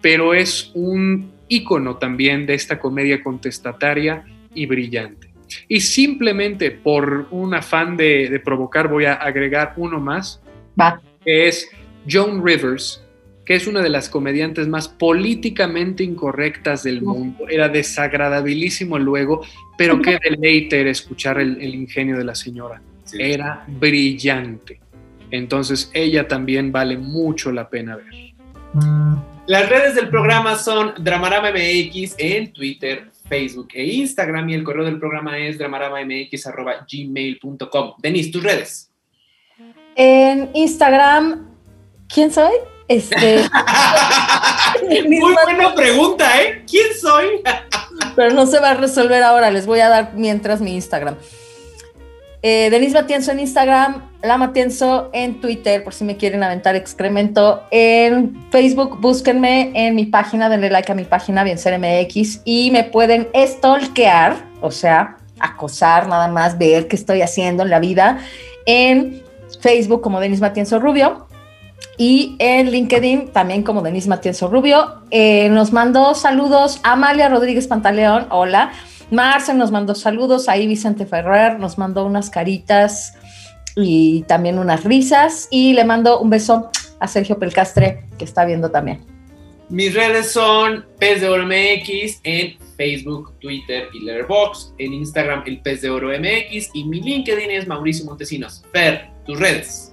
[0.00, 5.30] pero es un ícono también de esta comedia contestataria y brillante.
[5.68, 10.40] Y simplemente por un afán de, de provocar voy a agregar uno más,
[10.80, 11.00] Va.
[11.24, 11.68] que es
[12.08, 13.02] Joan Rivers,
[13.50, 17.48] que es una de las comediantes más políticamente incorrectas del mundo.
[17.48, 19.44] Era desagradabilísimo luego,
[19.76, 22.80] pero qué deleite era escuchar el, el ingenio de la señora.
[23.12, 24.78] Era brillante.
[25.32, 28.06] Entonces ella también vale mucho la pena ver.
[29.48, 34.84] Las redes del programa son Dramarama MX en Twitter, Facebook e Instagram y el correo
[34.84, 37.94] del programa es dramaramamx.gmail.com.
[37.98, 38.92] Denise, tus redes.
[39.96, 41.48] En Instagram,
[42.06, 42.52] ¿quién soy?
[42.90, 43.44] Este,
[45.08, 46.64] Muy buena pregunta, ¿eh?
[46.68, 47.40] ¿Quién soy?
[48.16, 49.52] pero no se va a resolver ahora.
[49.52, 51.14] Les voy a dar mientras mi Instagram.
[52.42, 57.62] Eh, Denise Matienzo en Instagram, La Matienzo en Twitter, por si me quieren aventar excremento.
[57.70, 62.82] En Facebook, búsquenme en mi página, denle like a mi página, Bienser MX, y me
[62.82, 68.18] pueden stalkear, o sea, acosar, nada más, ver qué estoy haciendo en la vida,
[68.66, 69.22] en
[69.60, 71.29] Facebook como Denise Matienzo Rubio.
[72.00, 75.02] Y en LinkedIn también como Denise Matienzo Rubio.
[75.10, 78.72] Eh, nos mandó saludos Amalia Rodríguez Pantaleón, hola.
[79.10, 83.18] Marce nos mandó saludos, ahí Vicente Ferrer nos mandó unas caritas
[83.76, 85.46] y también unas risas.
[85.50, 86.70] Y le mando un beso
[87.00, 89.04] a Sergio Pelcastre, que está viendo también.
[89.68, 94.72] Mis redes son Pez de Oro MX en Facebook, Twitter y Letterboxd.
[94.78, 96.70] En Instagram, el Pez de Oro MX.
[96.72, 98.64] Y mi LinkedIn es Mauricio Montesinos.
[98.72, 99.89] Fer, tus redes.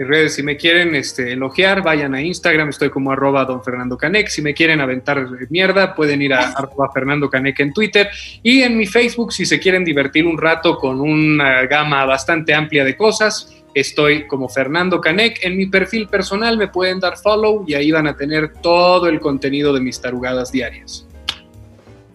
[0.00, 3.98] Mis redes, si me quieren este, elogiar, vayan a Instagram, estoy como arroba don Fernando
[3.98, 4.28] Canec.
[4.28, 8.08] Si me quieren aventar mierda, pueden ir a arroba Fernando Canec en Twitter.
[8.42, 12.82] Y en mi Facebook, si se quieren divertir un rato con una gama bastante amplia
[12.82, 15.44] de cosas, estoy como Fernando Canec.
[15.44, 19.20] En mi perfil personal me pueden dar follow y ahí van a tener todo el
[19.20, 21.09] contenido de mis tarugadas diarias.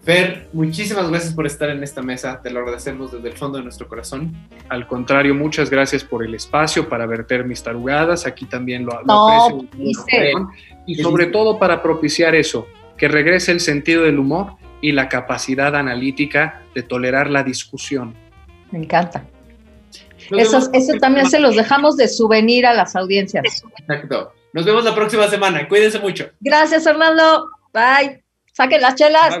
[0.06, 2.40] Fer, muchísimas gracias por estar en esta mesa.
[2.40, 4.32] Te lo agradecemos desde el fondo de nuestro corazón.
[4.68, 8.24] Al contrario, muchas gracias por el espacio para verter mis tarugadas.
[8.24, 9.46] Aquí también lo, lo No,
[9.98, 10.48] aprecio.
[10.86, 15.74] Y sobre todo para propiciar eso, que regrese el sentido del humor y la capacidad
[15.74, 18.14] analítica de tolerar la discusión.
[18.70, 19.24] Me encanta.
[20.30, 20.70] Eso,
[21.00, 23.64] también se los dejamos de souvenir a las audiencias.
[23.80, 24.32] Exacto.
[24.52, 25.66] Nos vemos la próxima semana.
[25.66, 26.30] Cuídense mucho.
[26.38, 27.50] Gracias, Fernando.
[27.72, 28.22] Bye.
[28.52, 29.40] Saquen las chelas.